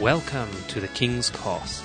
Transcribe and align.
Welcome 0.00 0.50
to 0.68 0.78
the 0.78 0.88
King's 0.88 1.30
Cast, 1.30 1.82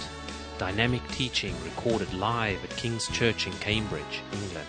dynamic 0.58 1.01
teaching 1.11 1.56
recorded 1.63 2.14
live 2.14 2.61
at 2.61 2.75
King's 2.75 3.08
Church 3.08 3.48
in 3.48 3.53
Cambridge, 3.59 4.22
England. 4.33 4.67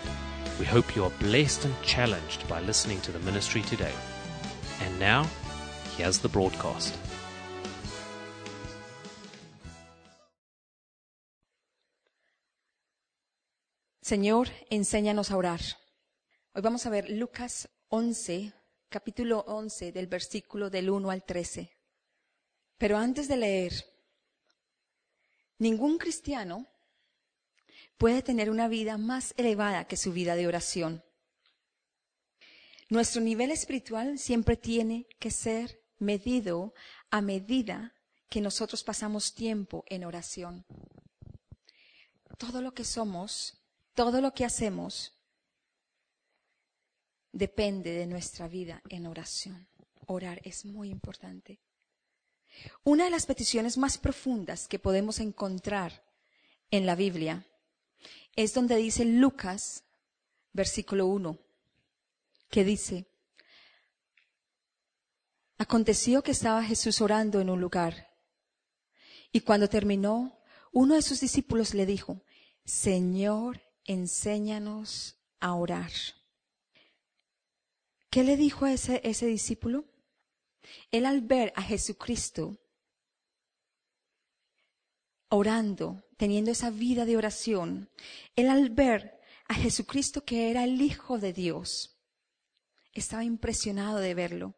We 0.60 0.64
hope 0.64 0.94
you 0.94 1.02
are 1.02 1.10
blessed 1.18 1.64
and 1.64 1.74
challenged 1.82 2.46
by 2.46 2.60
listening 2.60 3.00
to 3.00 3.10
the 3.10 3.18
ministry 3.18 3.62
today. 3.62 3.92
And 4.80 4.96
now, 5.00 5.26
here's 5.96 6.20
the 6.20 6.28
broadcast. 6.28 6.96
Señor, 14.04 14.50
enséñanos 14.70 15.32
a 15.32 15.36
orar. 15.36 15.60
Hoy 16.54 16.62
vamos 16.62 16.86
a 16.86 16.90
ver 16.90 17.10
Lucas 17.10 17.68
11, 17.88 18.52
capítulo 18.88 19.44
11, 19.48 19.90
del 19.90 20.06
versículo 20.06 20.70
del 20.70 20.90
1 20.90 21.10
al 21.10 21.24
13. 21.24 21.81
Pero 22.82 22.98
antes 22.98 23.28
de 23.28 23.36
leer, 23.36 23.72
ningún 25.58 25.98
cristiano 25.98 26.66
puede 27.96 28.22
tener 28.22 28.50
una 28.50 28.66
vida 28.66 28.98
más 28.98 29.34
elevada 29.36 29.86
que 29.86 29.96
su 29.96 30.12
vida 30.12 30.34
de 30.34 30.48
oración. 30.48 31.04
Nuestro 32.88 33.20
nivel 33.20 33.52
espiritual 33.52 34.18
siempre 34.18 34.56
tiene 34.56 35.06
que 35.20 35.30
ser 35.30 35.80
medido 36.00 36.74
a 37.08 37.20
medida 37.20 37.94
que 38.28 38.40
nosotros 38.40 38.82
pasamos 38.82 39.32
tiempo 39.32 39.84
en 39.86 40.02
oración. 40.02 40.66
Todo 42.36 42.60
lo 42.60 42.74
que 42.74 42.82
somos, 42.82 43.62
todo 43.94 44.20
lo 44.20 44.34
que 44.34 44.44
hacemos, 44.44 45.16
depende 47.30 47.92
de 47.92 48.08
nuestra 48.08 48.48
vida 48.48 48.82
en 48.88 49.06
oración. 49.06 49.68
Orar 50.08 50.40
es 50.42 50.64
muy 50.64 50.90
importante. 50.90 51.60
Una 52.84 53.04
de 53.04 53.10
las 53.10 53.26
peticiones 53.26 53.78
más 53.78 53.98
profundas 53.98 54.68
que 54.68 54.78
podemos 54.78 55.20
encontrar 55.20 56.04
en 56.70 56.86
la 56.86 56.94
Biblia 56.94 57.46
es 58.34 58.54
donde 58.54 58.76
dice 58.76 59.04
Lucas, 59.04 59.84
versículo 60.52 61.06
1, 61.06 61.38
que 62.50 62.64
dice, 62.64 63.06
Aconteció 65.58 66.22
que 66.22 66.32
estaba 66.32 66.64
Jesús 66.64 67.00
orando 67.00 67.40
en 67.40 67.48
un 67.48 67.60
lugar 67.60 68.12
y 69.32 69.40
cuando 69.40 69.68
terminó, 69.68 70.38
uno 70.72 70.94
de 70.94 71.02
sus 71.02 71.20
discípulos 71.20 71.72
le 71.72 71.86
dijo, 71.86 72.22
Señor, 72.64 73.62
enséñanos 73.84 75.16
a 75.40 75.54
orar. 75.54 75.90
¿Qué 78.10 78.24
le 78.24 78.36
dijo 78.36 78.66
a 78.66 78.72
ese, 78.72 79.00
ese 79.04 79.26
discípulo? 79.26 79.86
Él 80.90 81.06
al 81.06 81.20
ver 81.20 81.52
a 81.56 81.62
Jesucristo 81.62 82.58
orando, 85.28 86.04
teniendo 86.18 86.50
esa 86.50 86.70
vida 86.70 87.06
de 87.06 87.16
oración, 87.16 87.90
él 88.36 88.50
al 88.50 88.68
ver 88.68 89.18
a 89.48 89.54
Jesucristo 89.54 90.24
que 90.24 90.50
era 90.50 90.64
el 90.64 90.80
Hijo 90.82 91.18
de 91.18 91.32
Dios, 91.32 91.98
estaba 92.92 93.24
impresionado 93.24 93.98
de 93.98 94.14
verlo. 94.14 94.54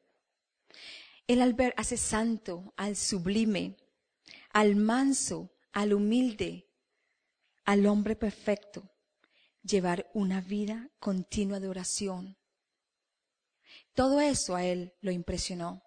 Él 1.29 1.41
al 1.41 1.55
ver 1.55 1.75
a 1.77 1.83
ese 1.83 1.97
santo, 1.97 2.75
al 2.77 2.97
sublime, 2.97 3.77
al 4.51 4.75
manso, 4.75 5.53
al 5.73 5.93
humilde, 5.93 6.69
al 7.65 7.87
hombre 7.87 8.17
perfecto, 8.17 8.91
llevar 9.63 10.11
una 10.13 10.41
vida 10.41 10.91
continua 10.99 11.61
de 11.61 11.69
oración. 11.69 12.37
Todo 13.95 14.21
eso 14.21 14.57
a 14.57 14.65
él 14.65 14.93
lo 15.01 15.13
impresionó. 15.13 15.83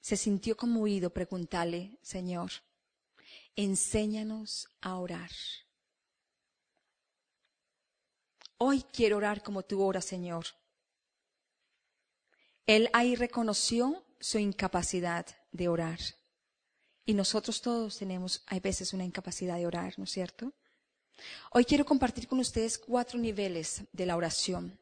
Se 0.00 0.16
sintió 0.16 0.56
conmovido 0.56 1.10
preguntarle, 1.10 1.98
Señor, 2.02 2.50
enséñanos 3.54 4.68
a 4.80 4.96
orar. 4.96 5.30
Hoy 8.56 8.82
quiero 8.92 9.18
orar 9.18 9.42
como 9.42 9.62
tú 9.62 9.82
oras, 9.82 10.04
Señor. 10.04 10.46
Él 12.66 12.88
ahí 12.92 13.14
reconoció 13.14 14.04
su 14.20 14.38
incapacidad 14.38 15.26
de 15.50 15.68
orar. 15.68 15.98
Y 17.04 17.14
nosotros 17.14 17.62
todos 17.62 17.98
tenemos, 17.98 18.42
hay 18.46 18.60
veces, 18.60 18.92
una 18.92 19.04
incapacidad 19.04 19.56
de 19.56 19.66
orar, 19.66 19.94
¿no 19.98 20.04
es 20.04 20.10
cierto? 20.10 20.52
Hoy 21.52 21.64
quiero 21.64 21.84
compartir 21.84 22.26
con 22.26 22.38
ustedes 22.38 22.78
cuatro 22.78 23.18
niveles 23.18 23.82
de 23.92 24.06
la 24.06 24.16
oración. 24.16 24.78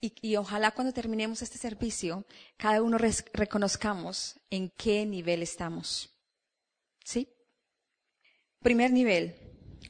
Y, 0.00 0.36
ojalá 0.36 0.70
cuando 0.72 0.92
terminemos 0.92 1.42
este 1.42 1.58
servicio, 1.58 2.24
cada 2.56 2.82
uno 2.82 2.98
reconozcamos 3.32 4.40
en 4.50 4.70
qué 4.70 5.06
nivel 5.06 5.42
estamos. 5.42 6.10
¿Sí? 7.04 7.28
Primer 8.60 8.92
nivel, 8.92 9.34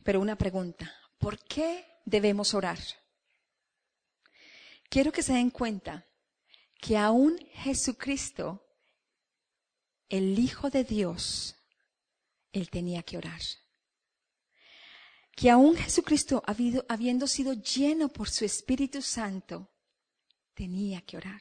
pero 0.03 0.21
una 0.21 0.37
pregunta. 0.37 0.95
¿Por 1.19 1.39
qué 1.39 1.85
debemos 2.05 2.55
orar? 2.55 2.79
Quiero 4.89 5.13
que 5.13 5.23
se 5.23 5.33
den 5.33 5.51
cuenta 5.51 6.07
que 6.81 6.99
aún 6.99 7.39
Jesucristo, 7.53 8.67
el 10.09 10.39
Hijo 10.39 10.69
de 10.69 10.85
Dios, 10.85 11.57
Él 12.53 12.69
tenía 12.71 13.03
que 13.03 13.17
orar. 13.17 13.41
Que 15.35 15.51
aún 15.51 15.77
Jesucristo, 15.77 16.43
habiendo 16.89 17.27
sido 17.27 17.55
lleno 17.55 18.09
por 18.09 18.29
su 18.29 18.45
Espíritu 18.45 19.01
Santo, 19.03 19.71
tenía 20.55 21.01
que 21.01 21.17
orar. 21.17 21.41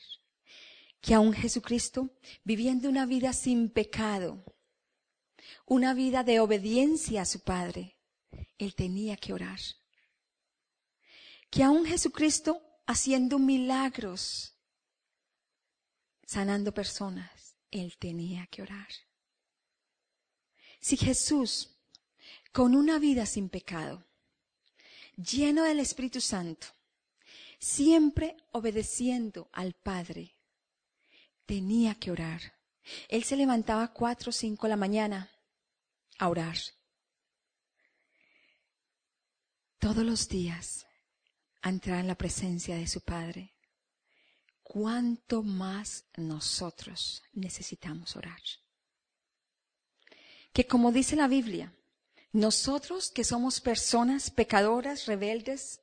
Que 1.02 1.14
aún 1.14 1.34
Jesucristo, 1.34 2.10
viviendo 2.44 2.88
una 2.88 3.06
vida 3.06 3.34
sin 3.34 3.70
pecado, 3.70 4.44
una 5.66 5.94
vida 5.94 6.24
de 6.24 6.40
obediencia 6.40 7.24
a 7.24 7.26
su 7.26 7.42
Padre, 7.42 7.98
Él 8.58 8.76
tenía 8.76 9.18
que 9.18 9.34
orar. 9.34 9.60
Que 11.50 11.64
aún 11.64 11.86
Jesucristo, 11.86 12.62
haciendo 12.86 13.40
milagros, 13.40 14.56
sanando 16.26 16.74
personas, 16.74 17.58
Él 17.72 17.98
tenía 17.98 18.48
que 18.48 18.62
orar. 18.62 18.88
Si 20.80 20.96
Jesús, 20.98 21.71
con 22.52 22.76
una 22.76 23.00
vida 23.00 23.26
sin 23.26 23.50
pecado, 23.50 24.06
lleno 25.16 25.64
del 25.64 25.80
Espíritu 25.80 26.20
Santo, 26.20 26.68
siempre 27.60 28.36
obedeciendo 28.52 29.50
al 29.54 29.74
Padre, 29.74 30.36
tenía 31.46 31.96
que 31.96 32.12
orar. 32.12 32.42
Él 33.08 33.24
se 33.24 33.38
levantaba 33.38 33.94
cuatro 33.94 34.32
o 34.32 34.34
cinco 34.34 34.68
la 34.68 34.76
mañana 34.76 35.30
a 36.18 36.28
orar. 36.28 36.58
Todos 39.80 40.04
los 40.04 40.28
días 40.28 40.86
a 41.62 41.70
entrar 41.70 42.00
en 42.00 42.08
la 42.08 42.16
presencia 42.16 42.76
de 42.76 42.88
su 42.88 43.02
Padre. 43.02 43.54
¿Cuánto 44.62 45.44
más 45.44 46.06
nosotros 46.16 47.24
necesitamos 47.34 48.16
orar? 48.16 48.42
Que 50.54 50.66
como 50.66 50.92
dice 50.92 51.16
la 51.16 51.28
Biblia, 51.28 51.74
nosotros 52.32 53.12
que 53.12 53.24
somos 53.24 53.60
personas 53.60 54.32
pecadoras, 54.32 55.06
rebeldes, 55.06 55.82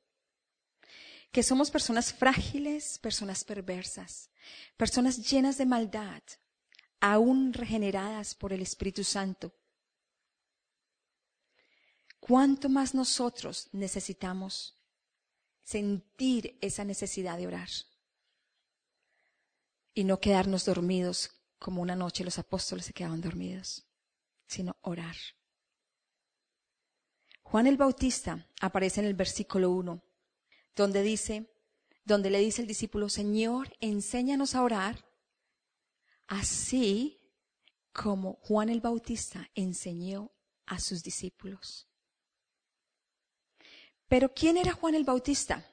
que 1.31 1.43
somos 1.43 1.69
personas 1.69 2.11
frágiles, 2.11 2.97
personas 2.97 3.43
perversas, 3.43 4.31
personas 4.75 5.29
llenas 5.29 5.57
de 5.57 5.65
maldad, 5.65 6.23
aún 6.99 7.53
regeneradas 7.53 8.33
por 8.33 8.51
el 8.51 8.61
Espíritu 8.61 9.03
Santo, 9.03 9.53
¿cuánto 12.19 12.67
más 12.67 12.95
nosotros 12.95 13.69
necesitamos 13.71 14.77
sentir 15.61 16.57
esa 16.61 16.83
necesidad 16.83 17.37
de 17.37 17.47
orar? 17.47 17.69
Y 19.93 20.03
no 20.03 20.19
quedarnos 20.19 20.65
dormidos 20.65 21.31
como 21.59 21.81
una 21.81 21.95
noche 21.95 22.23
los 22.23 22.39
apóstoles 22.39 22.85
se 22.85 22.93
quedaban 22.93 23.21
dormidos, 23.21 23.85
sino 24.47 24.77
orar. 24.81 25.15
Juan 27.49 27.65
el 27.65 27.77
Bautista 27.77 28.47
aparece 28.61 28.99
en 28.99 29.07
el 29.07 29.15
versículo 29.15 29.71
1, 29.71 30.03
donde 30.75 31.01
dice, 31.01 31.51
donde 32.05 32.29
le 32.29 32.37
dice 32.37 32.61
el 32.61 32.67
discípulo, 32.67 33.09
Señor, 33.09 33.75
enséñanos 33.79 34.53
a 34.53 34.61
orar, 34.61 35.03
así 36.27 37.19
como 37.91 38.35
Juan 38.43 38.69
el 38.69 38.81
Bautista 38.81 39.49
enseñó 39.55 40.31
a 40.67 40.79
sus 40.79 41.01
discípulos. 41.01 41.87
Pero 44.07 44.31
¿quién 44.31 44.55
era 44.57 44.73
Juan 44.73 44.93
el 44.93 45.03
Bautista? 45.03 45.65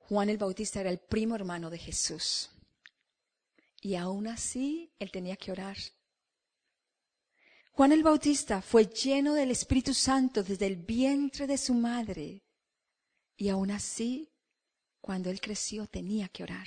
Juan 0.00 0.28
el 0.28 0.36
Bautista 0.36 0.80
era 0.80 0.90
el 0.90 0.98
primo 0.98 1.34
hermano 1.34 1.70
de 1.70 1.78
Jesús. 1.78 2.50
Y 3.80 3.94
aún 3.94 4.26
así 4.26 4.92
él 4.98 5.10
tenía 5.10 5.38
que 5.38 5.50
orar. 5.50 5.78
Juan 7.80 7.92
el 7.92 8.02
Bautista 8.02 8.60
fue 8.60 8.84
lleno 8.88 9.32
del 9.32 9.52
Espíritu 9.52 9.94
Santo 9.94 10.42
desde 10.42 10.66
el 10.66 10.76
vientre 10.76 11.46
de 11.46 11.56
su 11.56 11.72
madre. 11.72 12.44
Y 13.38 13.48
aún 13.48 13.70
así, 13.70 14.30
cuando 15.00 15.30
él 15.30 15.40
creció, 15.40 15.86
tenía 15.86 16.28
que 16.28 16.42
orar. 16.42 16.66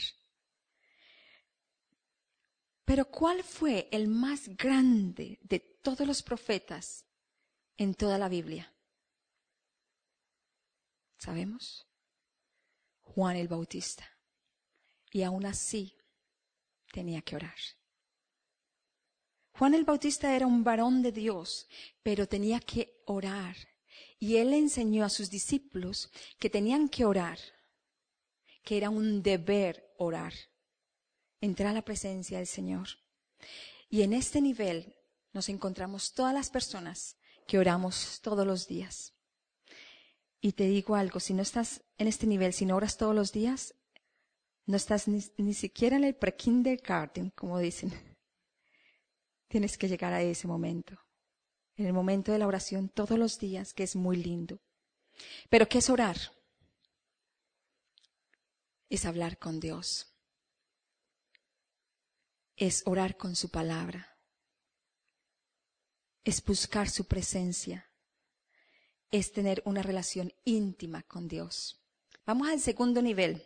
Pero 2.83 3.05
¿cuál 3.11 3.43
fue 3.43 3.87
el 3.91 4.07
más 4.07 4.47
grande 4.57 5.37
de 5.43 5.59
todos 5.59 6.07
los 6.07 6.23
profetas 6.23 7.05
en 7.77 7.93
toda 7.93 8.17
la 8.17 8.27
Biblia? 8.27 8.73
¿Sabemos? 11.19 11.85
Juan 13.01 13.35
el 13.35 13.47
Bautista. 13.47 14.17
Y 15.11 15.21
aún 15.21 15.45
así 15.45 15.95
tenía 16.91 17.21
que 17.21 17.35
orar. 17.35 17.53
Juan 19.55 19.75
el 19.75 19.83
Bautista 19.83 20.35
era 20.35 20.47
un 20.47 20.63
varón 20.63 21.03
de 21.03 21.11
Dios, 21.11 21.67
pero 22.01 22.27
tenía 22.27 22.59
que 22.59 23.01
orar. 23.05 23.55
Y 24.19 24.37
él 24.37 24.53
enseñó 24.53 25.05
a 25.05 25.09
sus 25.09 25.29
discípulos 25.29 26.09
que 26.39 26.49
tenían 26.49 26.89
que 26.89 27.05
orar, 27.05 27.37
que 28.63 28.77
era 28.77 28.89
un 28.89 29.21
deber 29.21 29.93
orar, 29.97 30.33
entrar 31.39 31.69
a 31.69 31.73
la 31.73 31.85
presencia 31.85 32.39
del 32.39 32.47
Señor. 32.47 32.87
Y 33.89 34.01
en 34.01 34.13
este 34.13 34.41
nivel 34.41 34.95
nos 35.33 35.49
encontramos 35.49 36.13
todas 36.13 36.33
las 36.33 36.49
personas 36.49 37.17
que 37.45 37.59
oramos 37.59 38.21
todos 38.21 38.47
los 38.47 38.67
días. 38.67 39.13
Y 40.41 40.53
te 40.53 40.65
digo 40.65 40.95
algo, 40.95 41.19
si 41.19 41.33
no 41.33 41.43
estás 41.43 41.83
en 41.97 42.07
este 42.07 42.25
nivel, 42.25 42.53
si 42.53 42.65
no 42.65 42.75
oras 42.75 42.97
todos 42.97 43.13
los 43.13 43.31
días, 43.31 43.75
no 44.65 44.77
estás 44.77 45.07
ni, 45.07 45.23
ni 45.37 45.53
siquiera 45.53 45.95
en 45.95 46.05
el 46.05 46.15
pre-kindergarten, 46.15 47.29
como 47.31 47.59
dicen. 47.59 47.93
Tienes 49.53 49.77
que 49.77 49.87
llegar 49.87 50.11
a 50.13 50.21
ese 50.23 50.47
momento, 50.47 50.97
en 51.75 51.85
el 51.85 51.93
momento 51.93 52.31
de 52.31 52.39
la 52.39 52.47
oración 52.47 52.89
todos 52.89 53.19
los 53.19 53.37
días, 53.37 53.75
que 53.75 53.83
es 53.83 53.95
muy 53.95 54.17
lindo. 54.17 54.59
Pero 55.47 55.69
¿qué 55.69 55.77
es 55.77 55.91
orar? 55.91 56.17
Es 58.89 59.05
hablar 59.05 59.37
con 59.37 59.59
Dios. 59.59 60.11
Es 62.55 62.81
orar 62.87 63.15
con 63.15 63.35
su 63.35 63.51
palabra. 63.51 64.17
Es 66.23 66.43
buscar 66.43 66.89
su 66.89 67.05
presencia. 67.05 67.91
Es 69.11 69.33
tener 69.33 69.61
una 69.65 69.83
relación 69.83 70.33
íntima 70.45 71.03
con 71.03 71.27
Dios. 71.27 71.79
Vamos 72.25 72.47
al 72.47 72.59
segundo 72.59 73.03
nivel. 73.03 73.43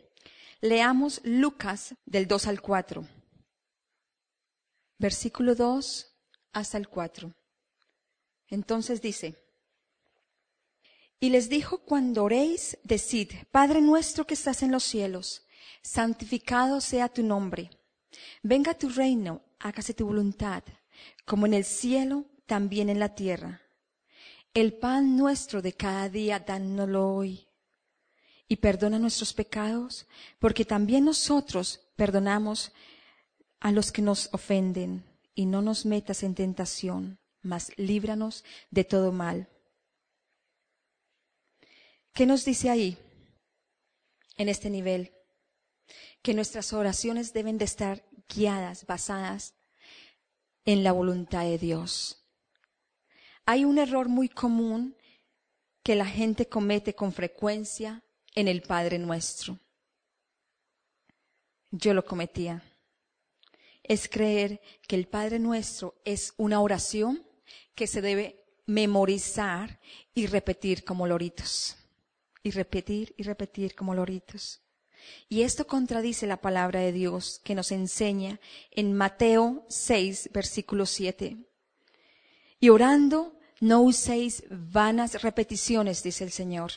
Leamos 0.61 1.19
Lucas 1.25 1.95
del 2.05 2.29
2 2.29 2.47
al 2.47 2.61
4 2.61 3.16
versículo 4.97 5.55
2 5.55 6.15
hasta 6.53 6.77
el 6.77 6.87
4. 6.87 7.33
Entonces 8.49 9.01
dice, 9.01 9.35
y 11.19 11.29
les 11.29 11.49
dijo, 11.49 11.79
cuando 11.79 12.23
oréis, 12.23 12.77
decid, 12.83 13.31
Padre 13.51 13.81
nuestro 13.81 14.27
que 14.27 14.35
estás 14.35 14.61
en 14.61 14.71
los 14.71 14.83
cielos, 14.83 15.45
santificado 15.81 16.79
sea 16.79 17.09
tu 17.09 17.23
nombre. 17.23 17.71
Venga 18.43 18.75
tu 18.75 18.89
reino, 18.89 19.41
hágase 19.59 19.93
tu 19.93 20.05
voluntad, 20.05 20.63
como 21.25 21.45
en 21.47 21.55
el 21.55 21.65
cielo, 21.65 22.25
también 22.45 22.89
en 22.89 22.99
la 22.99 23.15
tierra. 23.15 23.61
El 24.53 24.73
pan 24.73 25.17
nuestro 25.17 25.61
de 25.61 25.73
cada 25.73 26.07
día, 26.07 26.39
dánoslo 26.39 27.15
hoy. 27.15 27.47
Y 28.47 28.57
perdona 28.57 28.97
nuestros 28.99 29.33
pecados, 29.33 30.07
porque 30.39 30.65
también 30.65 31.03
nosotros 31.03 31.81
perdonamos 31.95 32.71
a 33.59 33.71
los 33.71 33.91
que 33.91 34.01
nos 34.01 34.29
ofenden 34.33 35.03
y 35.33 35.45
no 35.45 35.61
nos 35.61 35.85
metas 35.85 36.23
en 36.23 36.35
tentación, 36.35 37.19
mas 37.41 37.71
líbranos 37.77 38.43
de 38.71 38.83
todo 38.83 39.11
mal. 39.11 39.47
¿Qué 42.13 42.25
nos 42.25 42.45
dice 42.45 42.69
ahí, 42.69 42.97
en 44.37 44.49
este 44.49 44.69
nivel? 44.69 45.13
Que 46.21 46.33
nuestras 46.33 46.73
oraciones 46.73 47.33
deben 47.33 47.57
de 47.57 47.65
estar 47.65 48.03
guiadas, 48.27 48.85
basadas 48.85 49.53
en 50.65 50.83
la 50.83 50.91
voluntad 50.91 51.43
de 51.43 51.57
Dios. 51.57 52.25
Hay 53.45 53.63
un 53.63 53.77
error 53.77 54.09
muy 54.09 54.27
común 54.27 54.97
que 55.83 55.95
la 55.95 56.05
gente 56.05 56.49
comete 56.49 56.95
con 56.95 57.13
frecuencia 57.13 58.03
en 58.35 58.47
el 58.47 58.61
Padre 58.61 58.99
nuestro. 58.99 59.59
Yo 61.71 61.93
lo 61.93 62.03
cometía 62.03 62.63
es 63.87 64.07
creer 64.07 64.61
que 64.87 64.95
el 64.95 65.07
Padre 65.07 65.39
Nuestro 65.39 65.95
es 66.05 66.33
una 66.37 66.61
oración 66.61 67.25
que 67.75 67.87
se 67.87 68.01
debe 68.01 68.43
memorizar 68.65 69.79
y 70.13 70.27
repetir 70.27 70.83
como 70.83 71.07
loritos. 71.07 71.75
Y 72.43 72.51
repetir 72.51 73.13
y 73.17 73.23
repetir 73.23 73.75
como 73.75 73.93
loritos. 73.93 74.61
Y 75.29 75.41
esto 75.41 75.67
contradice 75.67 76.27
la 76.27 76.41
palabra 76.41 76.79
de 76.81 76.91
Dios 76.91 77.39
que 77.43 77.55
nos 77.55 77.71
enseña 77.71 78.39
en 78.71 78.93
Mateo 78.93 79.65
6, 79.69 80.29
versículo 80.33 80.85
7. 80.85 81.37
Y 82.59 82.69
orando, 82.69 83.37
no 83.59 83.81
uséis 83.81 84.43
vanas 84.49 85.21
repeticiones, 85.21 86.03
dice 86.03 86.23
el 86.23 86.31
Señor, 86.31 86.73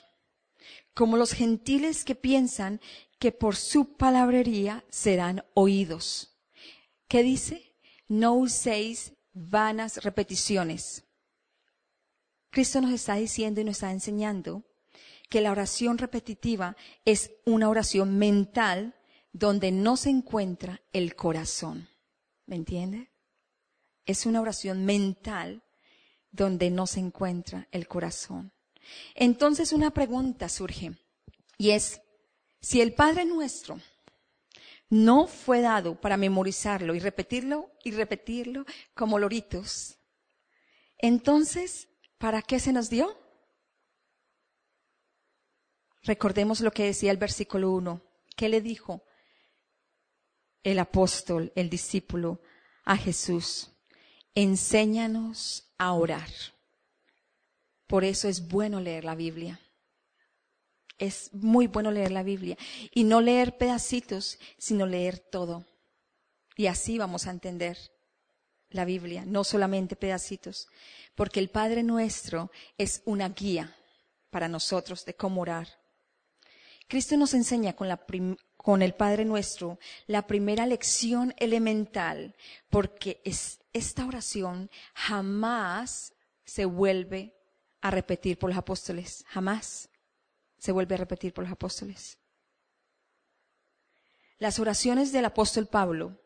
como 0.94 1.16
los 1.16 1.32
gentiles 1.32 2.04
que 2.04 2.14
piensan 2.14 2.80
que 3.18 3.32
por 3.32 3.56
su 3.56 3.96
palabrería 3.96 4.84
serán 4.90 5.44
oídos. 5.54 6.29
¿Qué 7.10 7.24
dice? 7.24 7.74
No 8.06 8.34
uséis 8.34 9.14
vanas 9.32 10.04
repeticiones. 10.04 11.02
Cristo 12.50 12.80
nos 12.80 12.92
está 12.92 13.16
diciendo 13.16 13.60
y 13.60 13.64
nos 13.64 13.78
está 13.78 13.90
enseñando 13.90 14.62
que 15.28 15.40
la 15.40 15.50
oración 15.50 15.98
repetitiva 15.98 16.76
es 17.04 17.32
una 17.44 17.68
oración 17.68 18.16
mental 18.16 18.94
donde 19.32 19.72
no 19.72 19.96
se 19.96 20.10
encuentra 20.10 20.82
el 20.92 21.16
corazón. 21.16 21.88
¿Me 22.46 22.54
entiende? 22.54 23.10
Es 24.06 24.24
una 24.24 24.40
oración 24.40 24.84
mental 24.84 25.64
donde 26.30 26.70
no 26.70 26.86
se 26.86 27.00
encuentra 27.00 27.66
el 27.72 27.88
corazón. 27.88 28.52
Entonces 29.16 29.72
una 29.72 29.90
pregunta 29.90 30.48
surge 30.48 30.96
y 31.58 31.70
es, 31.70 32.02
si 32.60 32.80
el 32.80 32.94
Padre 32.94 33.24
nuestro 33.24 33.80
no 34.90 35.28
fue 35.28 35.60
dado 35.60 36.00
para 36.00 36.16
memorizarlo 36.16 36.94
y 36.94 36.98
repetirlo 36.98 37.70
y 37.84 37.92
repetirlo 37.92 38.66
como 38.94 39.18
loritos. 39.18 39.98
Entonces, 40.98 41.88
¿para 42.18 42.42
qué 42.42 42.58
se 42.58 42.72
nos 42.72 42.90
dio? 42.90 43.16
Recordemos 46.02 46.60
lo 46.60 46.72
que 46.72 46.84
decía 46.84 47.12
el 47.12 47.18
versículo 47.18 47.70
1. 47.70 48.02
¿Qué 48.36 48.48
le 48.48 48.60
dijo 48.60 49.04
el 50.62 50.78
apóstol, 50.78 51.52
el 51.54 51.70
discípulo, 51.70 52.42
a 52.84 52.96
Jesús? 52.96 53.70
Enséñanos 54.34 55.72
a 55.78 55.92
orar. 55.92 56.28
Por 57.86 58.04
eso 58.04 58.28
es 58.28 58.48
bueno 58.48 58.80
leer 58.80 59.04
la 59.04 59.14
Biblia 59.14 59.60
es 61.00 61.32
muy 61.32 61.66
bueno 61.66 61.90
leer 61.90 62.12
la 62.12 62.22
Biblia 62.22 62.56
y 62.94 63.02
no 63.04 63.20
leer 63.20 63.56
pedacitos, 63.56 64.38
sino 64.58 64.86
leer 64.86 65.18
todo. 65.18 65.64
Y 66.56 66.66
así 66.66 66.98
vamos 66.98 67.26
a 67.26 67.30
entender 67.30 67.76
la 68.68 68.84
Biblia, 68.84 69.24
no 69.26 69.42
solamente 69.42 69.96
pedacitos, 69.96 70.68
porque 71.16 71.40
el 71.40 71.48
Padre 71.48 71.82
nuestro 71.82 72.52
es 72.78 73.02
una 73.04 73.30
guía 73.30 73.74
para 74.30 74.46
nosotros 74.46 75.04
de 75.04 75.14
cómo 75.14 75.40
orar. 75.40 75.68
Cristo 76.86 77.16
nos 77.16 77.34
enseña 77.34 77.72
con, 77.72 77.88
la 77.88 78.04
con 78.56 78.82
el 78.82 78.94
Padre 78.94 79.24
nuestro 79.24 79.78
la 80.06 80.26
primera 80.26 80.66
lección 80.66 81.34
elemental, 81.38 82.36
porque 82.68 83.20
es, 83.24 83.60
esta 83.72 84.06
oración 84.06 84.70
jamás 84.94 86.14
se 86.44 86.64
vuelve 86.64 87.34
a 87.80 87.90
repetir 87.90 88.38
por 88.38 88.50
los 88.50 88.58
apóstoles, 88.58 89.24
jamás 89.28 89.89
se 90.60 90.72
vuelve 90.72 90.94
a 90.94 90.98
repetir 90.98 91.32
por 91.32 91.44
los 91.44 91.52
apóstoles. 91.52 92.18
Las 94.38 94.58
oraciones 94.58 95.10
del 95.10 95.24
apóstol 95.24 95.66
Pablo 95.66 96.20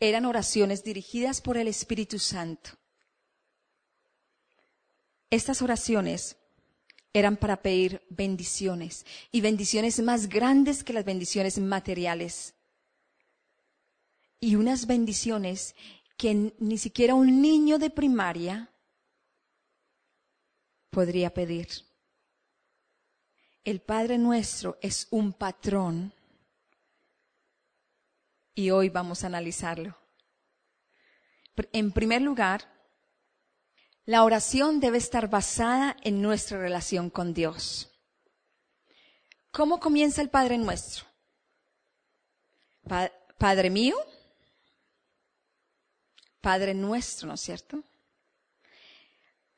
eran 0.00 0.24
oraciones 0.24 0.82
dirigidas 0.84 1.40
por 1.40 1.56
el 1.56 1.68
Espíritu 1.68 2.18
Santo. 2.18 2.70
Estas 5.30 5.62
oraciones 5.62 6.36
eran 7.12 7.36
para 7.36 7.62
pedir 7.62 8.02
bendiciones 8.10 9.06
y 9.30 9.40
bendiciones 9.40 10.00
más 10.00 10.28
grandes 10.28 10.82
que 10.82 10.92
las 10.92 11.04
bendiciones 11.04 11.58
materiales. 11.58 12.54
Y 14.40 14.56
unas 14.56 14.86
bendiciones 14.86 15.76
que 16.16 16.52
ni 16.58 16.78
siquiera 16.78 17.14
un 17.14 17.40
niño 17.40 17.78
de 17.78 17.90
primaria 17.90 18.72
podría 20.90 21.32
pedir. 21.32 21.89
El 23.64 23.80
Padre 23.80 24.16
nuestro 24.16 24.78
es 24.80 25.06
un 25.10 25.34
patrón 25.34 26.14
y 28.54 28.70
hoy 28.70 28.88
vamos 28.88 29.22
a 29.22 29.26
analizarlo. 29.26 29.96
En 31.72 31.92
primer 31.92 32.22
lugar, 32.22 32.72
la 34.06 34.24
oración 34.24 34.80
debe 34.80 34.96
estar 34.96 35.28
basada 35.28 35.94
en 36.02 36.22
nuestra 36.22 36.58
relación 36.58 37.10
con 37.10 37.34
Dios. 37.34 37.90
¿Cómo 39.50 39.78
comienza 39.78 40.22
el 40.22 40.30
Padre 40.30 40.56
nuestro? 40.56 41.04
Padre 43.38 43.68
mío, 43.68 43.96
Padre 46.40 46.72
nuestro, 46.72 47.28
¿no 47.28 47.34
es 47.34 47.40
cierto? 47.42 47.84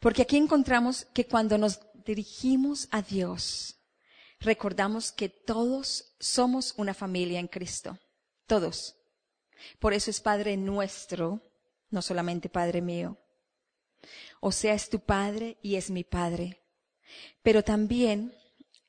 Porque 0.01 0.23
aquí 0.23 0.37
encontramos 0.37 1.05
que 1.15 1.27
cuando 1.29 1.57
nos 1.57 1.81
dirigimos 2.05 2.89
a 2.91 3.01
Dios, 3.01 3.79
recordamos 4.43 5.13
que 5.13 5.29
todos 5.29 6.15
somos 6.19 6.75
una 6.77 6.95
familia 6.95 7.41
en 7.41 7.49
Cristo. 7.49 7.99
Todos. 8.47 8.97
Por 9.79 9.95
eso 9.95 10.11
es 10.11 10.21
Padre 10.21 10.57
nuestro, 10.57 11.41
no 11.91 12.03
solamente 12.03 12.49
Padre 12.49 12.83
mío. 12.83 13.19
O 14.41 14.51
sea, 14.51 14.75
es 14.75 14.89
tu 14.89 15.01
Padre 15.01 15.59
y 15.63 15.77
es 15.77 15.91
mi 15.91 16.05
Padre. 16.05 16.61
Pero 17.43 17.63
también 17.63 18.35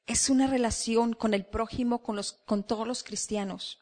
es 0.08 0.30
una 0.30 0.48
relación 0.48 1.14
con 1.14 1.34
el 1.34 1.46
prójimo, 1.46 2.02
con, 2.02 2.16
los, 2.16 2.34
con 2.34 2.64
todos 2.64 2.88
los 2.88 3.04
cristianos. 3.04 3.80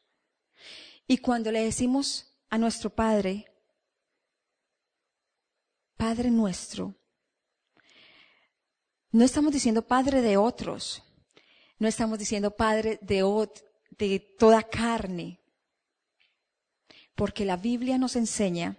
Y 1.07 1.17
cuando 1.17 1.51
le 1.51 1.63
decimos 1.63 2.37
a 2.49 2.57
nuestro 2.57 2.89
Padre, 2.89 3.45
Padre 5.95 6.31
nuestro, 6.31 6.95
no 9.11 9.23
estamos 9.25 9.51
diciendo 9.51 9.81
Padre 9.81 10.21
de 10.21 10.37
otros, 10.37 11.03
no 11.81 11.87
estamos 11.87 12.19
diciendo 12.19 12.55
Padre 12.55 12.99
de, 13.01 13.49
de 13.97 14.19
toda 14.37 14.61
carne, 14.61 15.39
porque 17.15 17.43
la 17.43 17.57
Biblia 17.57 17.97
nos 17.97 18.15
enseña 18.15 18.77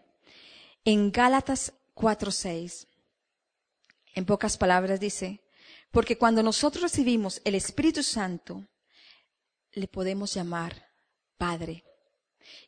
en 0.84 1.10
Gálatas 1.10 1.72
4:6, 1.96 2.86
en 4.14 4.24
pocas 4.24 4.56
palabras 4.56 5.00
dice, 5.00 5.40
porque 5.90 6.16
cuando 6.16 6.44
nosotros 6.44 6.82
recibimos 6.82 7.42
el 7.44 7.56
Espíritu 7.56 8.04
Santo, 8.04 8.68
le 9.72 9.88
podemos 9.88 10.32
llamar 10.32 10.86
Padre. 11.36 11.82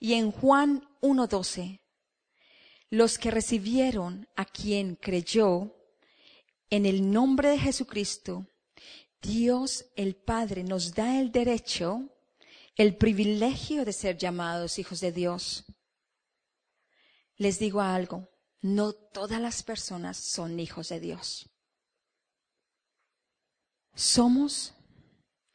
Y 0.01 0.15
en 0.15 0.33
Juan 0.33 0.83
1.12, 1.01 1.81
los 2.91 3.19
que 3.19 3.31
recibieron 3.31 4.27
a 4.35 4.45
quien 4.45 4.97
creyó 4.97 5.77
en 6.71 6.87
el 6.87 7.09
nombre 7.09 7.51
de 7.51 7.59
Jesucristo, 7.61 8.49
Dios 9.25 9.87
el 9.97 10.15
Padre 10.17 10.63
nos 10.65 10.95
da 10.95 11.19
el 11.19 11.33
derecho, 11.33 12.11
el 12.77 12.97
privilegio 12.97 13.85
de 13.85 13.93
ser 13.93 14.19
llamados 14.19 14.79
hijos 14.79 15.01
de 15.01 15.13
Dios. 15.13 15.65
Les 17.37 17.59
digo 17.59 17.81
algo, 17.81 18.29
no 18.61 18.93
todas 18.93 19.41
las 19.41 19.63
personas 19.63 20.19
son 20.19 20.61
hijos 20.61 20.91
de 20.91 21.01
Dios. 21.01 21.49
Somos, 23.95 24.75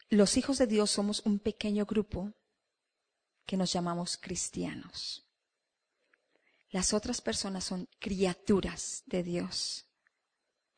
los 0.09 0.37
hijos 0.37 0.57
de 0.57 0.67
Dios 0.67 0.89
somos 0.89 1.21
un 1.25 1.39
pequeño 1.39 1.85
grupo 1.85 2.33
que 3.45 3.57
nos 3.57 3.71
llamamos 3.71 4.17
cristianos. 4.17 5.25
Las 6.71 6.93
otras 6.93 7.21
personas 7.21 7.65
son 7.65 7.87
criaturas 7.99 9.03
de 9.05 9.23
Dios, 9.23 9.88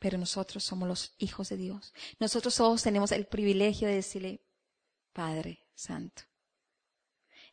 pero 0.01 0.17
nosotros 0.17 0.63
somos 0.63 0.89
los 0.89 1.13
hijos 1.20 1.50
de 1.50 1.58
Dios. 1.58 1.93
Nosotros 2.20 2.55
todos 2.55 2.81
tenemos 2.81 3.12
el 3.12 3.27
privilegio 3.27 3.88
de 3.88 3.93
decirle, 3.93 4.41
Padre 5.13 5.60
Santo. 5.75 6.24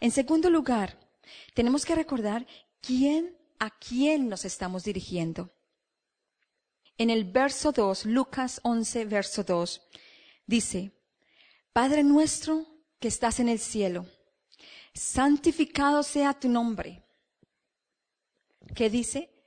En 0.01 0.11
segundo 0.11 0.49
lugar, 0.49 0.99
tenemos 1.53 1.85
que 1.85 1.95
recordar 1.95 2.47
quién, 2.81 3.37
a 3.59 3.69
quién 3.69 4.31
nos 4.31 4.47
estamos 4.47 4.85
dirigiendo 4.85 5.53
en 6.97 7.11
el 7.11 7.25
verso 7.25 7.71
2, 7.71 8.07
Lucas 8.07 8.61
11, 8.65 9.05
verso 9.05 9.45
2, 9.45 9.81
dice, 10.47 10.91
Padre 11.73 12.03
nuestro 12.03 12.67
que 12.99 13.09
estás 13.09 13.39
en 13.39 13.49
el 13.49 13.61
cielo, 13.61 14.07
santificado 14.95 16.03
sea 16.03 16.35
tu 16.35 16.49
nombre. 16.49 17.05
¿Qué 18.75 18.91
dice? 18.91 19.38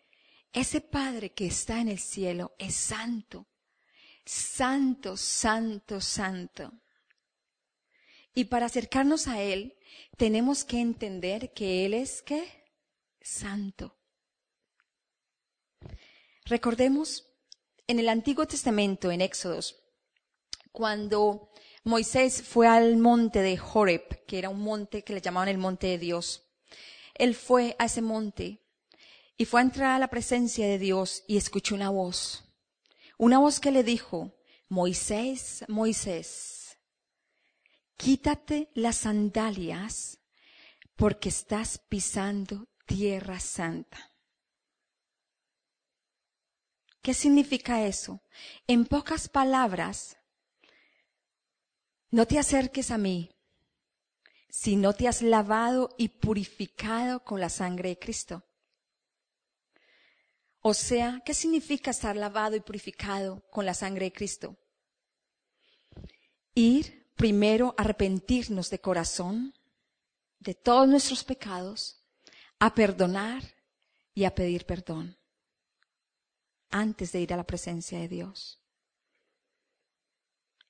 Ese 0.53 0.81
Padre 0.81 1.31
que 1.31 1.45
está 1.45 1.79
en 1.79 1.87
el 1.87 1.99
cielo 1.99 2.53
es 2.57 2.75
santo, 2.75 3.47
santo, 4.25 5.15
santo, 5.15 6.01
santo. 6.01 6.73
Y 8.33 8.45
para 8.45 8.65
acercarnos 8.65 9.27
a 9.27 9.41
Él, 9.41 9.77
tenemos 10.17 10.65
que 10.65 10.79
entender 10.79 11.53
que 11.53 11.85
Él 11.85 11.93
es 11.93 12.21
qué? 12.21 12.65
Santo. 13.21 13.97
Recordemos 16.45 17.27
en 17.87 17.99
el 17.99 18.09
Antiguo 18.09 18.45
Testamento, 18.45 19.11
en 19.11 19.21
Éxodos, 19.21 19.81
cuando 20.71 21.51
Moisés 21.83 22.43
fue 22.43 22.67
al 22.67 22.97
monte 22.97 23.41
de 23.41 23.59
Horeb, 23.59 24.25
que 24.25 24.39
era 24.39 24.49
un 24.49 24.61
monte 24.61 25.03
que 25.03 25.13
le 25.13 25.21
llamaban 25.21 25.49
el 25.49 25.57
monte 25.57 25.87
de 25.87 25.97
Dios, 25.97 26.43
él 27.15 27.35
fue 27.35 27.75
a 27.79 27.85
ese 27.85 28.01
monte 28.01 28.60
y 29.41 29.45
fue 29.45 29.59
a 29.59 29.63
entrar 29.63 29.95
a 29.95 29.97
la 29.97 30.07
presencia 30.07 30.67
de 30.67 30.77
Dios 30.77 31.23
y 31.27 31.35
escuchó 31.35 31.73
una 31.73 31.89
voz, 31.89 32.43
una 33.17 33.39
voz 33.39 33.59
que 33.59 33.71
le 33.71 33.83
dijo, 33.83 34.37
Moisés, 34.69 35.65
Moisés, 35.67 36.77
quítate 37.97 38.69
las 38.75 38.97
sandalias 38.97 40.19
porque 40.95 41.29
estás 41.29 41.79
pisando 41.89 42.67
tierra 42.85 43.39
santa. 43.39 44.13
¿Qué 47.01 47.15
significa 47.15 47.83
eso? 47.83 48.21
En 48.67 48.85
pocas 48.85 49.27
palabras, 49.27 50.17
no 52.11 52.27
te 52.27 52.37
acerques 52.37 52.91
a 52.91 52.99
mí 52.99 53.31
si 54.49 54.75
no 54.75 54.93
te 54.93 55.07
has 55.07 55.23
lavado 55.23 55.95
y 55.97 56.09
purificado 56.09 57.23
con 57.23 57.39
la 57.39 57.49
sangre 57.49 57.89
de 57.89 57.97
Cristo. 57.97 58.45
O 60.61 60.73
sea, 60.73 61.21
¿qué 61.25 61.33
significa 61.33 61.91
estar 61.91 62.15
lavado 62.15 62.55
y 62.55 62.59
purificado 62.59 63.43
con 63.49 63.65
la 63.65 63.73
sangre 63.73 64.05
de 64.05 64.13
Cristo? 64.13 64.57
Ir 66.53 67.11
primero 67.15 67.73
a 67.77 67.81
arrepentirnos 67.81 68.69
de 68.69 68.79
corazón 68.79 69.53
de 70.39 70.53
todos 70.53 70.87
nuestros 70.87 71.23
pecados, 71.23 72.03
a 72.59 72.73
perdonar 72.73 73.43
y 74.13 74.25
a 74.25 74.35
pedir 74.35 74.65
perdón 74.65 75.17
antes 76.69 77.11
de 77.11 77.21
ir 77.21 77.33
a 77.33 77.37
la 77.37 77.43
presencia 77.43 77.99
de 77.99 78.07
Dios. 78.07 78.59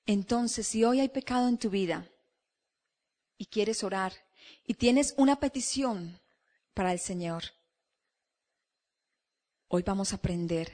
Entonces, 0.04 0.66
si 0.66 0.84
hoy 0.84 1.00
hay 1.00 1.08
pecado 1.08 1.48
en 1.48 1.58
tu 1.58 1.70
vida 1.70 2.10
y 3.38 3.46
quieres 3.46 3.84
orar 3.84 4.12
y 4.66 4.74
tienes 4.74 5.14
una 5.16 5.38
petición 5.38 6.20
para 6.74 6.92
el 6.92 6.98
Señor, 6.98 7.44
hoy 9.74 9.82
vamos 9.82 10.12
a 10.12 10.16
aprender 10.16 10.70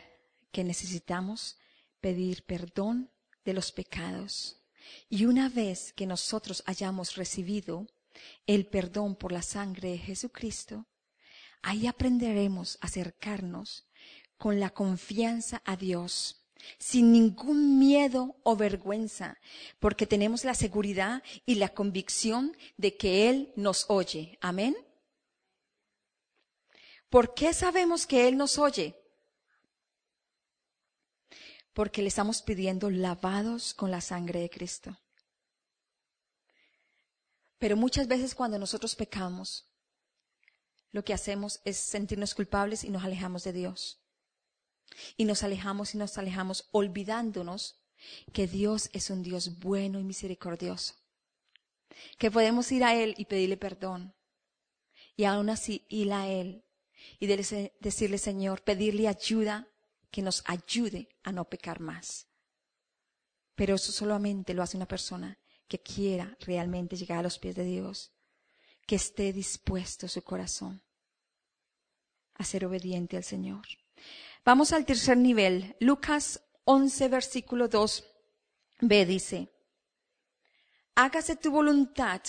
que 0.51 0.65
necesitamos 0.65 1.57
pedir 2.01 2.45
perdón 2.45 3.09
de 3.45 3.53
los 3.53 3.71
pecados. 3.71 4.61
Y 5.09 5.25
una 5.27 5.49
vez 5.49 5.93
que 5.93 6.05
nosotros 6.05 6.65
hayamos 6.67 7.15
recibido 7.15 7.87
el 8.45 8.67
perdón 8.67 9.15
por 9.15 9.31
la 9.31 9.43
sangre 9.43 9.91
de 9.91 9.99
Jesucristo, 9.99 10.87
ahí 11.63 11.87
aprenderemos 11.87 12.77
a 12.81 12.87
acercarnos 12.87 13.87
con 14.37 14.59
la 14.59 14.71
confianza 14.71 15.63
a 15.65 15.77
Dios, 15.77 16.43
sin 16.81 17.13
ningún 17.13 17.79
miedo 17.79 18.35
o 18.43 18.57
vergüenza, 18.57 19.39
porque 19.79 20.09
tenemos 20.09 20.45
la 20.45 20.55
seguridad 20.55 21.23
y 21.47 21.55
la 21.55 21.69
convicción 21.69 22.57
de 22.77 22.97
que 22.97 23.31
Él 23.31 23.53
nos 23.55 23.85
oye. 23.89 24.39
Amén. 24.41 24.77
¿Por 27.09 27.33
qué 27.35 27.55
sabemos 27.55 28.07
que 28.07 28.29
Él 28.29 28.37
nos 28.37 28.59
oye? 28.59 28.95
Porque 31.73 32.03
le 32.03 32.09
estamos 32.09 32.43
pidiendo 32.43 32.91
lavados 32.91 33.73
con 33.73 33.91
la 33.91 34.01
sangre 34.01 34.41
de 34.41 34.51
Cristo. 34.51 34.99
Pero 37.59 37.77
muchas 37.77 38.09
veces 38.09 38.35
cuando 38.35 38.59
nosotros 38.59 38.95
pecamos, 38.95 39.67
lo 40.91 41.03
que 41.03 41.15
hacemos 41.15 41.61
es 41.65 41.79
sentirnos 41.79 42.35
culpables 42.35 42.85
y 42.85 42.91
nos 42.91 43.05
alejamos 43.05 43.43
de 43.45 43.53
Dios. 43.53 44.01
Y 45.17 45.25
nos 45.25 45.43
alejamos 45.43 45.95
y 45.95 45.99
nos 45.99 46.19
alejamos 46.19 46.69
olvidándonos 46.73 47.81
que 48.33 48.47
Dios 48.47 48.91
es 48.93 49.11
un 49.11 49.23
Dios 49.23 49.59
bueno 49.59 49.99
y 49.99 50.05
misericordioso. 50.05 50.95
Que 52.19 52.31
podemos 52.31 52.71
ir 52.71 52.85
a 52.85 52.95
Él 52.95 53.15
y 53.17 53.25
pedirle 53.25 53.57
perdón. 53.57 54.15
Y 55.17 55.25
aún 55.25 55.51
así 55.51 55.85
ir 55.89 56.13
a 56.13 56.29
Él 56.29 56.65
y 57.19 57.27
decirle, 57.27 58.19
Señor, 58.19 58.63
pedirle 58.63 59.09
ayuda 59.09 59.69
que 60.11 60.23
nos 60.23 60.43
ayude 60.47 61.09
a 61.23 61.33
no 61.33 61.49
pecar 61.49 61.81
más. 61.81 62.27
Pero 63.55 63.75
eso 63.75 63.93
solamente 63.93 64.55
lo 64.55 64.63
hace 64.63 64.77
una 64.77 64.89
persona 64.89 65.39
que 65.67 65.81
quiera 65.81 66.37
realmente 66.41 66.97
llegar 66.97 67.19
a 67.19 67.23
los 67.23 67.39
pies 67.39 67.57
de 67.57 67.65
Dios, 67.65 68.13
que 68.87 68.97
esté 68.97 69.33
dispuesto 69.33 70.09
su 70.09 70.23
corazón 70.23 70.83
a 72.35 72.45
ser 72.45 72.65
obediente 72.65 73.17
al 73.17 73.25
Señor. 73.25 73.67
Vamos 74.45 74.73
al 74.73 74.87
tercer 74.87 75.17
nivel. 75.17 75.77
Lucas 75.81 76.43
11, 76.65 77.09
versículo 77.09 77.69
2 77.69 78.05
B 78.81 79.07
dice, 79.07 79.53
hágase 80.95 81.35
tu 81.35 81.51
voluntad 81.51 82.23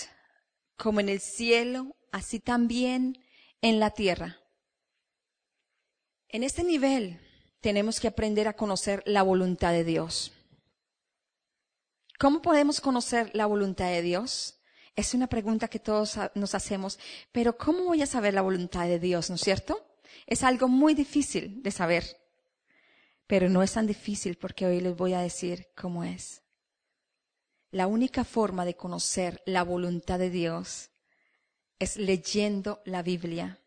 como 0.76 1.00
en 1.00 1.08
el 1.08 1.20
cielo, 1.20 1.96
así 2.10 2.40
también 2.40 3.24
en 3.62 3.78
la 3.78 3.90
tierra. 3.90 4.39
En 6.32 6.44
este 6.44 6.62
nivel 6.62 7.18
tenemos 7.60 7.98
que 7.98 8.06
aprender 8.06 8.46
a 8.46 8.54
conocer 8.54 9.02
la 9.04 9.22
voluntad 9.22 9.72
de 9.72 9.82
Dios. 9.82 10.32
¿Cómo 12.20 12.40
podemos 12.40 12.80
conocer 12.80 13.30
la 13.34 13.46
voluntad 13.46 13.90
de 13.90 14.00
Dios? 14.00 14.60
Es 14.94 15.12
una 15.14 15.26
pregunta 15.26 15.66
que 15.66 15.80
todos 15.80 16.16
nos 16.34 16.54
hacemos, 16.54 17.00
pero 17.32 17.58
¿cómo 17.58 17.84
voy 17.84 18.02
a 18.02 18.06
saber 18.06 18.34
la 18.34 18.42
voluntad 18.42 18.86
de 18.86 19.00
Dios, 19.00 19.28
no 19.28 19.34
es 19.34 19.40
cierto? 19.40 19.84
Es 20.26 20.44
algo 20.44 20.68
muy 20.68 20.94
difícil 20.94 21.62
de 21.64 21.70
saber, 21.72 22.04
pero 23.26 23.48
no 23.48 23.64
es 23.64 23.72
tan 23.72 23.88
difícil 23.88 24.36
porque 24.36 24.66
hoy 24.66 24.80
les 24.80 24.96
voy 24.96 25.14
a 25.14 25.20
decir 25.20 25.68
cómo 25.74 26.04
es. 26.04 26.42
La 27.72 27.88
única 27.88 28.22
forma 28.22 28.64
de 28.64 28.76
conocer 28.76 29.42
la 29.46 29.64
voluntad 29.64 30.20
de 30.20 30.30
Dios 30.30 30.90
es 31.80 31.96
leyendo 31.96 32.82
la 32.84 33.02
Biblia, 33.02 33.58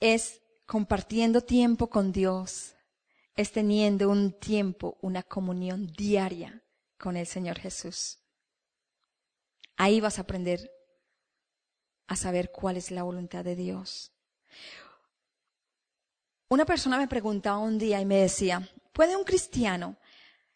es 0.00 0.42
compartiendo 0.66 1.40
tiempo 1.40 1.88
con 1.88 2.12
Dios, 2.12 2.74
es 3.36 3.52
teniendo 3.52 4.10
un 4.10 4.32
tiempo, 4.32 4.98
una 5.00 5.22
comunión 5.22 5.86
diaria 5.86 6.62
con 6.98 7.16
el 7.16 7.26
Señor 7.26 7.58
Jesús. 7.58 8.18
Ahí 9.76 10.00
vas 10.00 10.18
a 10.18 10.22
aprender 10.22 10.70
a 12.08 12.16
saber 12.16 12.50
cuál 12.50 12.76
es 12.76 12.90
la 12.90 13.02
voluntad 13.02 13.44
de 13.44 13.56
Dios. 13.56 14.12
Una 16.48 16.64
persona 16.64 16.98
me 16.98 17.08
preguntaba 17.08 17.58
un 17.58 17.78
día 17.78 18.00
y 18.00 18.06
me 18.06 18.16
decía, 18.16 18.68
¿puede 18.92 19.16
un 19.16 19.24
cristiano 19.24 19.98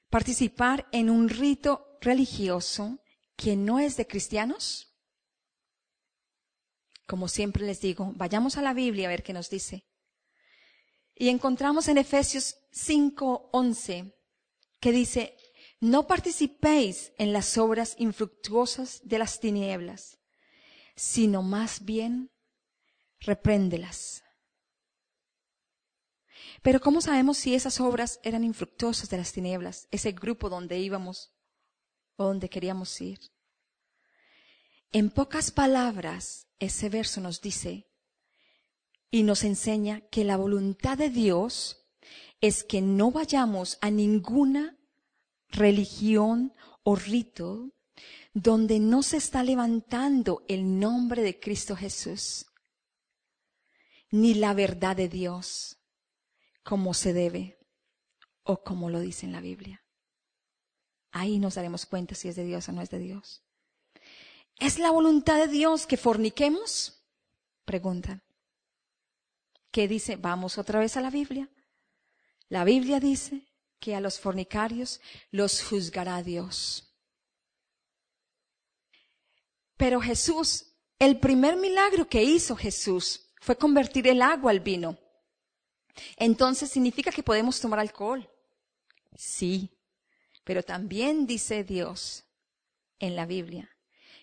participar 0.09 0.89
en 0.93 1.11
un 1.11 1.29
rito 1.29 1.99
religioso 2.01 2.99
que 3.37 3.57
no 3.57 3.79
es 3.79 3.97
de 3.97 4.07
cristianos? 4.07 4.95
Como 7.07 7.29
siempre 7.29 7.67
les 7.67 7.81
digo, 7.81 8.13
vayamos 8.15 8.57
a 8.57 8.63
la 8.63 8.73
Biblia 8.73 9.09
a 9.09 9.11
ver 9.11 9.23
qué 9.23 9.33
nos 9.33 9.51
dice. 9.51 9.90
Y 11.21 11.29
encontramos 11.29 11.87
en 11.89 11.99
Efesios 11.99 12.57
5:11 12.73 14.15
que 14.81 14.91
dice, 14.91 15.37
no 15.79 16.07
participéis 16.07 17.13
en 17.19 17.35
las 17.35 17.59
obras 17.59 17.95
infructuosas 17.99 19.03
de 19.05 19.19
las 19.19 19.39
tinieblas, 19.39 20.19
sino 20.97 21.43
más 21.43 21.85
bien 21.85 22.31
repréndelas. 23.19 24.25
Pero 26.63 26.81
¿cómo 26.81 27.03
sabemos 27.03 27.37
si 27.37 27.55
esas 27.55 27.81
obras 27.81 28.19
eran 28.23 28.43
infructuosas 28.43 29.11
de 29.11 29.19
las 29.19 29.35
tinieblas, 29.35 29.89
ese 29.91 30.13
grupo 30.13 30.49
donde 30.49 30.79
íbamos 30.79 31.35
o 32.17 32.25
donde 32.25 32.49
queríamos 32.49 32.99
ir? 32.99 33.21
En 34.91 35.11
pocas 35.11 35.51
palabras, 35.51 36.47
ese 36.59 36.89
verso 36.89 37.21
nos 37.21 37.43
dice 37.43 37.90
y 39.11 39.23
nos 39.25 39.45
enseña 39.45 40.01
que 40.11 40.25
la 40.25 40.37
voluntad 40.37 40.97
de 40.97 41.11
Dios 41.11 41.87
es 42.41 42.65
que 42.65 42.81
no 42.81 43.11
vayamos 43.11 43.79
a 43.81 43.91
ninguna 43.91 44.79
religión 45.49 46.55
o 46.83 46.97
rito 46.97 47.73
donde 48.33 48.79
no 48.79 49.03
se 49.03 49.17
está 49.17 49.43
levantando 49.43 50.45
el 50.49 50.79
nombre 50.79 51.23
de 51.23 51.41
Cristo 51.41 51.75
Jesús, 51.75 52.47
ni 54.11 54.35
la 54.35 54.55
verdad 54.55 54.97
de 54.97 55.09
Dios 55.09 55.79
como 56.63 56.95
se 56.95 57.13
debe 57.13 57.59
o 58.45 58.63
como 58.63 58.91
lo 58.91 59.01
dice 59.01 59.27
en 59.27 59.33
la 59.33 59.41
Biblia. 59.41 59.85
Ahí 61.11 61.39
nos 61.41 61.57
daremos 61.57 61.87
cuenta 61.87 62.15
si 62.15 62.29
es 62.29 62.37
de 62.37 62.45
Dios 62.45 62.69
o 62.69 62.73
no 62.73 62.83
es 62.83 62.91
de 62.91 63.01
Dios. 63.01 63.43
¿Es 64.61 64.79
la 64.79 64.93
voluntad 64.93 65.39
de 65.39 65.49
Dios 65.49 65.87
que 65.87 65.97
forniquemos? 65.97 67.05
Preguntan. 67.65 68.23
¿Qué 69.71 69.87
dice? 69.89 70.17
Vamos 70.17 70.59
otra 70.59 70.81
vez 70.81 70.97
a 70.97 71.01
la 71.01 71.11
Biblia. 71.11 71.49
La 72.49 72.65
Biblia 72.65 72.99
dice 72.99 73.47
que 73.79 73.95
a 73.95 74.01
los 74.01 74.19
fornicarios 74.19 75.01
los 75.31 75.63
juzgará 75.63 76.23
Dios. 76.23 76.93
Pero 79.77 80.01
Jesús, 80.01 80.75
el 80.99 81.19
primer 81.19 81.57
milagro 81.57 82.09
que 82.09 82.23
hizo 82.23 82.57
Jesús 82.57 83.33
fue 83.41 83.57
convertir 83.57 84.07
el 84.09 84.21
agua 84.21 84.51
al 84.51 84.61
vino. 84.61 84.99
Entonces, 86.17 86.71
¿significa 86.71 87.11
que 87.11 87.23
podemos 87.23 87.61
tomar 87.61 87.79
alcohol? 87.79 88.29
Sí, 89.17 89.71
pero 90.45 90.63
también 90.63 91.27
dice 91.27 91.65
Dios 91.65 92.25
en 92.99 93.17
la 93.17 93.27
Biblia 93.27 93.71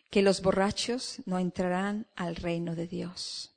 que 0.09 0.21
los 0.21 0.41
borrachos 0.41 1.17
no 1.25 1.39
entrarán 1.39 2.07
al 2.15 2.35
reino 2.35 2.75
de 2.75 2.87
Dios. 2.87 3.56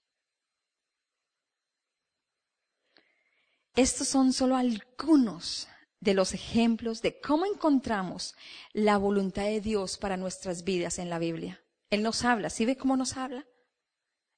Estos 3.77 4.09
son 4.09 4.33
solo 4.33 4.57
algunos 4.57 5.69
de 6.01 6.15
los 6.15 6.35
ejemplos 6.35 7.03
de 7.03 7.21
cómo 7.21 7.47
encontramos 7.47 8.35
la 8.73 8.97
voluntad 8.97 9.45
de 9.45 9.61
Dios 9.61 9.99
para 9.99 10.17
nuestras 10.17 10.65
vidas 10.65 10.99
en 10.99 11.11
la 11.11 11.19
Biblia. 11.19 11.63
Él 11.91 12.03
nos 12.03 12.25
habla, 12.25 12.51
¿sí 12.51 12.65
ve 12.65 12.77
cómo 12.77 12.97
nos 12.97 13.17
habla? 13.17 13.47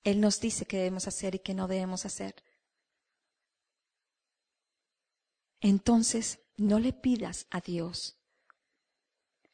Él 0.04 0.20
nos 0.20 0.40
dice 0.40 0.66
qué 0.66 0.78
debemos 0.78 1.06
hacer 1.06 1.36
y 1.36 1.38
qué 1.38 1.54
no 1.54 1.68
debemos 1.68 2.04
hacer. 2.04 2.42
Entonces, 5.60 6.40
no 6.56 6.80
le 6.80 6.92
pidas 6.92 7.46
a 7.50 7.60
Dios 7.60 8.18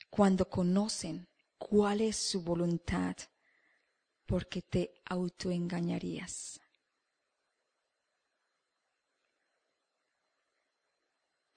cuando 0.09 0.49
conocen 0.49 1.29
cuál 1.59 2.01
es 2.01 2.17
su 2.17 2.43
voluntad, 2.43 3.17
porque 4.25 4.63
te 4.63 4.95
autoengañarías. 5.05 6.61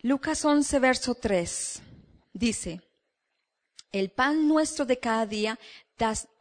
Lucas 0.04 0.44
11, 0.44 0.80
verso 0.80 1.16
3 1.16 1.82
dice, 2.34 2.82
el 3.92 4.10
pan 4.10 4.48
nuestro 4.48 4.86
de 4.86 5.00
cada 5.00 5.26
día, 5.26 5.60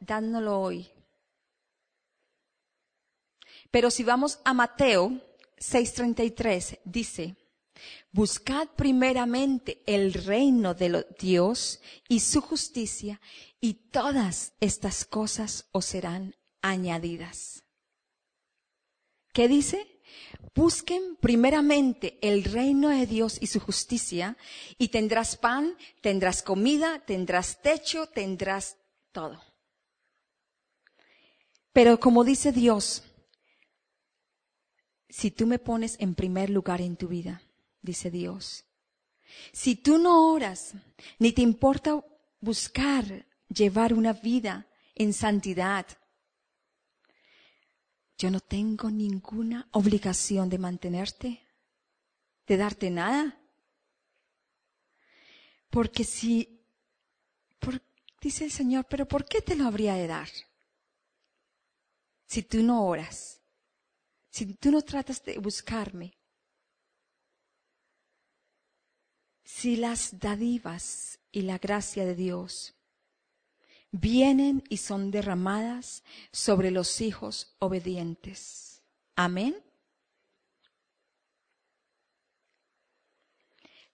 dándolo 0.01 0.61
hoy. 0.61 0.89
Pero 3.71 3.91
si 3.91 4.03
vamos 4.03 4.41
a 4.45 4.55
Mateo 4.55 5.21
6:33, 5.59 6.81
dice, 6.85 7.37
buscad 8.13 8.69
primeramente 8.69 9.83
el 9.87 10.15
reino 10.15 10.73
de 10.73 11.07
Dios 11.19 11.81
y 12.09 12.21
su 12.21 12.41
justicia, 12.41 13.21
y 13.61 13.75
todas 13.91 14.55
estas 14.61 15.05
cosas 15.05 15.69
os 15.73 15.85
serán 15.85 16.35
añadidas. 16.63 17.65
¿Qué 19.35 19.49
dice? 19.49 19.90
Busquen 20.55 21.17
primeramente 21.17 22.19
el 22.23 22.45
reino 22.45 22.89
de 22.89 23.07
Dios 23.07 23.39
y 23.41 23.47
su 23.47 23.61
justicia 23.61 24.37
y 24.79 24.89
tendrás 24.89 25.37
pan, 25.37 25.77
tendrás 26.01 26.43
comida, 26.43 27.05
tendrás 27.07 27.63
techo, 27.63 28.09
tendrás 28.09 28.77
todo. 29.13 29.41
Pero 31.73 32.01
como 32.01 32.25
dice 32.25 32.53
Dios, 32.53 33.05
si 35.09 35.31
tú 35.31 35.47
me 35.47 35.59
pones 35.59 35.97
en 36.01 36.15
primer 36.15 36.51
lugar 36.51 36.81
en 36.81 36.97
tu 36.97 37.09
vida, 37.09 37.43
dice 37.83 38.11
Dios, 38.11 38.65
si 39.53 39.77
tú 39.77 39.99
no 39.99 40.33
oras, 40.33 40.75
ni 41.19 41.33
te 41.33 41.43
importa 41.43 42.05
buscar 42.41 43.27
llevar 43.49 43.95
una 43.95 44.13
vida 44.13 44.67
en 44.95 45.13
santidad, 45.13 45.87
yo 48.21 48.31
no 48.31 48.41
tengo 48.41 48.91
ninguna 48.91 49.67
obligación 49.73 50.51
de 50.51 50.59
mantenerte, 50.59 51.41
de 52.47 52.57
darte 52.59 52.91
nada. 52.91 53.41
Porque 55.71 56.05
si, 56.05 56.61
dice 58.21 58.45
el 58.45 58.53
Señor, 58.53 58.85
pero 58.91 59.09
¿por 59.09 59.25
qué 59.25 59.41
te 59.41 59.57
lo 59.57 59.65
habría 59.67 59.95
de 59.95 60.07
dar? 60.07 60.29
Si 62.27 62.43
tú 62.43 62.63
no 62.63 62.85
oras, 62.85 63.41
si 64.29 64.55
tú 64.55 64.71
no 64.71 64.83
tratas 64.83 65.25
de 65.25 65.39
buscarme, 65.39 66.13
si 69.43 69.77
las 69.77 70.21
dadivas 70.21 71.19
y 71.33 71.41
la 71.43 71.57
gracia 71.57 72.05
de 72.05 72.15
Dios 72.15 72.75
vienen 73.93 74.63
y 74.69 74.79
son 74.79 75.11
derramadas 75.11 76.03
sobre 76.33 76.71
los 76.71 77.01
hijos 77.01 77.55
obedientes. 77.59 78.83
Amén. 79.17 79.57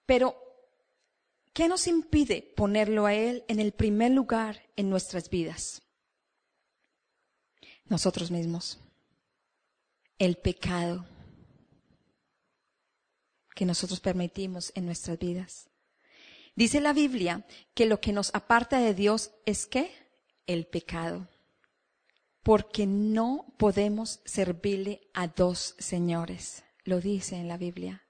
Pero, 0.05 0.37
¿qué 1.53 1.69
nos 1.69 1.87
impide 1.87 2.43
ponerlo 2.57 3.07
a 3.07 3.15
Él 3.15 3.45
en 3.49 3.59
el 3.59 3.73
primer 3.73 4.13
lugar 4.13 4.63
en 4.77 4.89
nuestras 4.89 5.29
vidas? 5.29 5.83
Nosotros 7.87 8.31
mismos. 8.31 8.79
El 10.19 10.37
pecado 10.37 11.07
que 13.55 13.65
nosotros 13.65 14.01
permitimos 14.01 14.71
en 14.75 14.85
nuestras 14.87 15.19
vidas. 15.19 15.69
Dice 16.57 16.81
la 16.81 16.95
Biblia 16.95 17.47
que 17.75 17.85
lo 17.85 18.01
que 18.01 18.15
nos 18.15 18.35
aparta 18.35 18.79
de 18.79 18.95
Dios 18.95 19.31
es 19.45 19.67
qué? 19.67 19.95
El 20.47 20.67
pecado. 20.67 21.29
Porque 22.43 22.87
no 22.87 23.55
podemos 23.59 24.21
servirle 24.25 25.03
a 25.13 25.29
dos 25.29 25.77
señores. 25.79 26.65
lo 26.85 27.01
dice 27.01 27.35
en 27.35 27.49
la 27.49 27.57
Biblia. 27.57 28.07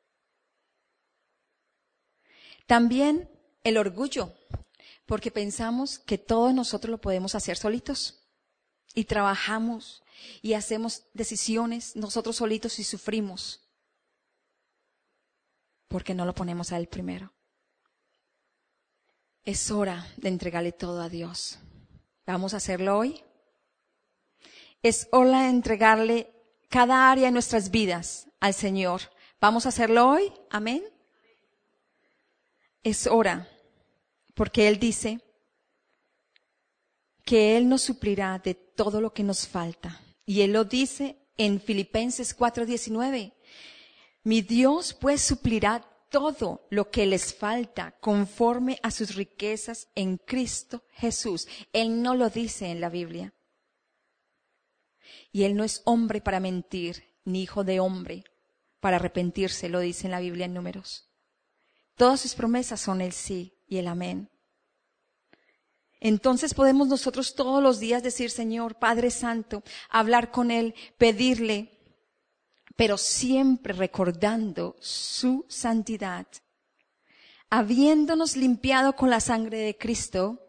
También 2.67 3.31
el 3.65 3.79
orgullo, 3.79 4.35
porque 5.07 5.31
pensamos 5.31 5.99
que 5.99 6.19
todos 6.19 6.53
nosotros 6.53 6.91
lo 6.91 7.01
podemos 7.01 7.35
hacer 7.35 7.57
solitos. 7.57 8.29
Y 8.95 9.05
trabajamos 9.05 10.05
y 10.43 10.53
hacemos 10.53 11.05
decisiones 11.15 11.97
nosotros 11.97 12.37
solitos 12.37 12.79
y 12.79 12.85
sufrimos. 12.85 13.67
Porque 15.89 16.15
no 16.15 16.27
lo 16.27 16.35
ponemos 16.35 16.71
a 16.73 16.77
Él 16.77 16.87
primero. 16.87 17.36
Es 19.47 19.71
hora 19.71 20.05
de 20.17 20.29
entregarle 20.29 20.73
todo 20.73 21.01
a 21.01 21.09
Dios. 21.09 21.61
¿Vamos 22.27 22.53
a 22.53 22.57
hacerlo 22.57 22.99
hoy? 22.99 23.23
Es 24.83 25.07
hora 25.13 25.43
de 25.43 25.51
entregarle 25.51 26.33
cada 26.69 27.13
área 27.13 27.27
de 27.27 27.31
nuestras 27.31 27.71
vidas 27.71 28.27
al 28.41 28.55
Señor. 28.55 29.03
¿Vamos 29.41 29.65
a 29.65 29.69
hacerlo 29.69 30.09
hoy? 30.09 30.33
Amén. 30.51 30.83
Es 32.83 33.07
hora, 33.07 33.49
porque 34.35 34.67
Él 34.67 34.81
dice 34.81 35.21
que 37.25 37.57
Él 37.57 37.69
nos 37.69 37.83
suplirá 37.83 38.41
de 38.41 38.55
todo 38.55 39.01
lo 39.01 39.15
que 39.15 39.23
nos 39.23 39.47
falta. 39.47 40.01
Y 40.25 40.41
Él 40.41 40.55
lo 40.55 40.65
dice 40.65 41.19
en 41.37 41.61
Filipenses 41.61 42.37
4:19. 42.37 43.33
Mi 44.25 44.43
Dios 44.43 44.93
pues 44.93 45.23
suplirá 45.23 45.89
todo 46.09 46.67
lo 46.71 46.91
que 46.91 47.07
les 47.07 47.35
falta 47.35 47.97
conforme 48.01 48.79
a 48.83 48.91
sus 48.91 49.15
riquezas 49.15 49.89
en 49.95 50.19
Cristo 50.19 50.85
Jesús. 50.93 51.49
Él 51.73 52.03
no 52.03 52.15
lo 52.15 52.31
dice 52.31 52.67
en 52.67 52.81
la 52.81 52.89
Biblia. 52.89 53.35
Y 55.33 55.45
Él 55.45 55.57
no 55.57 55.65
es 55.65 55.83
hombre 55.85 56.21
para 56.21 56.41
mentir, 56.41 57.15
ni 57.25 57.43
hijo 57.43 57.65
de 57.65 57.81
hombre 57.81 58.25
para 58.81 58.97
arrepentirse, 58.97 59.69
lo 59.69 59.81
dice 59.81 60.07
en 60.07 60.13
la 60.13 60.21
Biblia 60.21 60.47
en 60.47 60.55
números. 60.55 61.11
Todas 61.97 62.21
sus 62.21 62.35
promesas 62.35 62.81
son 62.81 63.01
el 63.01 63.13
sí 63.13 63.59
y 63.67 63.79
el 63.79 63.89
amén. 63.89 64.31
Entonces 65.99 66.55
podemos 66.55 66.89
nosotros 66.89 67.35
todos 67.35 67.63
los 67.63 67.81
días 67.81 68.03
decir, 68.03 68.31
Señor, 68.31 68.79
Padre 68.79 69.11
Santo, 69.11 69.63
hablar 69.89 70.31
con 70.31 70.51
Él, 70.51 70.75
pedirle, 70.99 71.76
pero 72.77 72.99
siempre 72.99 73.73
recordando 73.73 74.77
su 74.81 75.45
santidad. 75.49 76.27
Habiéndonos 77.49 78.37
limpiado 78.37 78.95
con 78.95 79.09
la 79.09 79.21
sangre 79.21 79.59
de 79.59 79.77
Cristo, 79.77 80.43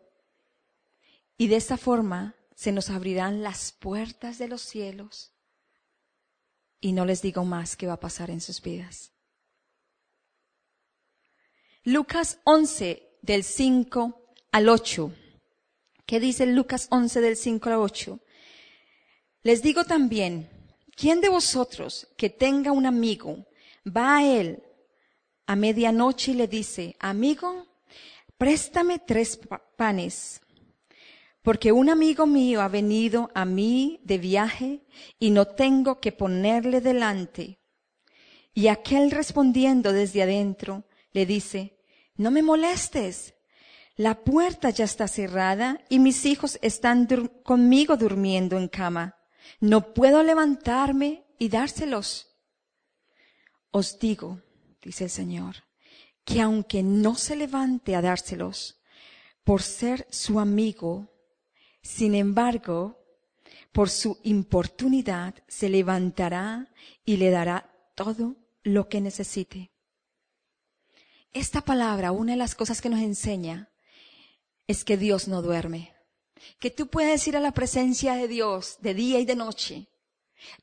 y 1.37 1.47
de 1.47 1.55
esta 1.55 1.77
forma 1.77 2.35
se 2.55 2.71
nos 2.71 2.89
abrirán 2.89 3.43
las 3.43 3.71
puertas 3.71 4.39
de 4.39 4.47
los 4.47 4.61
cielos. 4.61 5.31
Y 6.81 6.91
no 6.91 7.05
les 7.05 7.21
digo 7.21 7.45
más 7.45 7.75
qué 7.75 7.87
va 7.87 7.93
a 7.93 7.99
pasar 7.99 8.29
en 8.29 8.41
sus 8.41 8.61
vidas. 8.61 9.11
Lucas 11.83 12.39
11 12.43 13.19
del 13.21 13.43
5 13.43 14.33
al 14.51 14.69
8. 14.69 15.13
¿Qué 16.05 16.19
dice 16.19 16.45
Lucas 16.47 16.87
11 16.89 17.21
del 17.21 17.37
5 17.37 17.69
al 17.69 17.75
8? 17.75 18.19
Les 19.43 19.61
digo 19.61 19.85
también, 19.85 20.49
¿quién 20.97 21.21
de 21.21 21.29
vosotros 21.29 22.07
que 22.17 22.29
tenga 22.29 22.71
un 22.71 22.85
amigo 22.85 23.45
va 23.85 24.17
a 24.17 24.25
él 24.25 24.63
a 25.45 25.55
medianoche 25.55 26.31
y 26.31 26.33
le 26.33 26.47
dice, 26.47 26.97
amigo, 26.99 27.67
préstame 28.37 28.99
tres 28.99 29.39
panes, 29.77 30.41
porque 31.41 31.71
un 31.71 31.89
amigo 31.89 32.25
mío 32.25 32.61
ha 32.61 32.67
venido 32.67 33.29
a 33.33 33.45
mí 33.45 34.01
de 34.03 34.17
viaje 34.17 34.81
y 35.19 35.29
no 35.29 35.45
tengo 35.45 36.01
que 36.01 36.11
ponerle 36.11 36.81
delante? 36.81 37.59
Y 38.53 38.67
aquel 38.67 39.11
respondiendo 39.11 39.93
desde 39.93 40.23
adentro 40.23 40.83
le 41.11 41.27
dice, 41.27 41.77
no 42.15 42.31
me 42.31 42.41
molestes, 42.41 43.35
la 43.95 44.15
puerta 44.15 44.71
ya 44.71 44.85
está 44.85 45.07
cerrada 45.07 45.79
y 45.89 45.99
mis 45.99 46.25
hijos 46.25 46.57
están 46.61 47.07
conmigo 47.43 47.97
durmiendo 47.97 48.57
en 48.57 48.67
cama. 48.67 49.16
No 49.59 49.93
puedo 49.93 50.23
levantarme 50.23 51.25
y 51.39 51.49
dárselos. 51.49 52.27
Os 53.71 53.99
digo, 53.99 54.41
dice 54.81 55.05
el 55.05 55.09
Señor, 55.09 55.55
que 56.23 56.41
aunque 56.41 56.83
no 56.83 57.15
se 57.15 57.35
levante 57.35 57.95
a 57.95 58.01
dárselos 58.01 58.81
por 59.43 59.61
ser 59.61 60.07
su 60.09 60.39
amigo, 60.39 61.13
sin 61.81 62.15
embargo, 62.15 62.99
por 63.71 63.89
su 63.89 64.19
importunidad 64.23 65.35
se 65.47 65.69
levantará 65.69 66.67
y 67.05 67.17
le 67.17 67.29
dará 67.29 67.71
todo 67.95 68.35
lo 68.63 68.89
que 68.89 69.01
necesite. 69.01 69.71
Esta 71.31 71.61
palabra, 71.61 72.11
una 72.11 72.33
de 72.33 72.37
las 72.37 72.55
cosas 72.55 72.81
que 72.81 72.89
nos 72.89 72.99
enseña, 72.99 73.69
es 74.65 74.83
que 74.83 74.97
Dios 74.97 75.27
no 75.27 75.41
duerme. 75.41 75.93
Que 76.59 76.71
tú 76.71 76.87
puedes 76.87 77.27
ir 77.27 77.37
a 77.37 77.39
la 77.39 77.51
presencia 77.51 78.15
de 78.15 78.27
Dios 78.27 78.77
de 78.81 78.93
día 78.93 79.19
y 79.19 79.25
de 79.25 79.35
noche, 79.35 79.87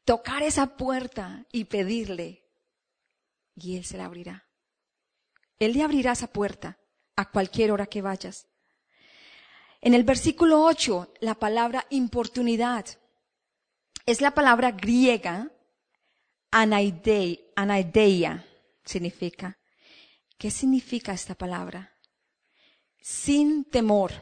tocar 0.04 0.42
esa 0.42 0.76
puerta 0.76 1.46
y 1.52 1.64
pedirle, 1.64 2.44
y 3.56 3.76
Él 3.76 3.84
se 3.84 3.96
la 3.96 4.06
abrirá. 4.06 4.48
Él 5.58 5.72
le 5.72 5.82
abrirá 5.82 6.12
esa 6.12 6.28
puerta 6.28 6.78
a 7.16 7.30
cualquier 7.30 7.70
hora 7.72 7.86
que 7.86 8.02
vayas. 8.02 8.48
En 9.80 9.94
el 9.94 10.04
versículo 10.04 10.64
8, 10.64 11.14
la 11.20 11.34
palabra 11.34 11.86
importunidad 11.90 12.86
es 14.06 14.20
la 14.20 14.32
palabra 14.32 14.72
griega 14.72 15.50
anaideia, 16.50 18.44
significa. 18.84 19.58
¿Qué 20.38 20.50
significa 20.50 21.12
esta 21.12 21.34
palabra? 21.34 21.94
sin 23.04 23.66
temor, 23.66 24.12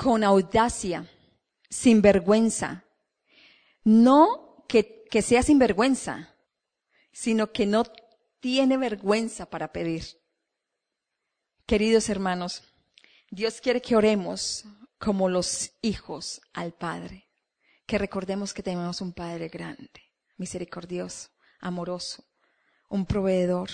con 0.00 0.24
audacia, 0.24 1.06
sin 1.68 2.00
vergüenza. 2.00 2.86
No 3.84 4.64
que, 4.66 5.04
que 5.10 5.20
sea 5.20 5.42
sin 5.42 5.58
vergüenza, 5.58 6.34
sino 7.12 7.52
que 7.52 7.66
no 7.66 7.84
tiene 8.40 8.78
vergüenza 8.78 9.50
para 9.50 9.72
pedir. 9.72 10.04
Queridos 11.66 12.08
hermanos, 12.08 12.62
Dios 13.30 13.60
quiere 13.60 13.82
que 13.82 13.94
oremos 13.94 14.64
como 14.98 15.28
los 15.28 15.72
hijos 15.82 16.40
al 16.54 16.72
Padre, 16.72 17.28
que 17.84 17.98
recordemos 17.98 18.54
que 18.54 18.62
tenemos 18.62 19.02
un 19.02 19.12
Padre 19.12 19.48
grande, 19.48 20.14
misericordioso, 20.38 21.28
amoroso, 21.60 22.24
un 22.88 23.04
proveedor, 23.04 23.68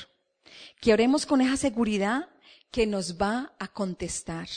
que 0.81 0.93
oremos 0.93 1.25
con 1.25 1.41
esa 1.41 1.57
seguridad 1.57 2.29
que 2.73 2.85
nos 2.85 3.17
va 3.17 3.55
a 3.61 3.69
contestar. 3.69 4.49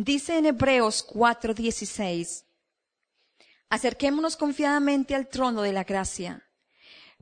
Dice 0.00 0.38
en 0.38 0.46
Hebreos 0.46 1.02
4:16, 1.02 2.44
acerquémonos 3.68 4.36
confiadamente 4.36 5.16
al 5.16 5.26
trono 5.26 5.62
de 5.62 5.72
la 5.72 5.82
gracia 5.82 6.48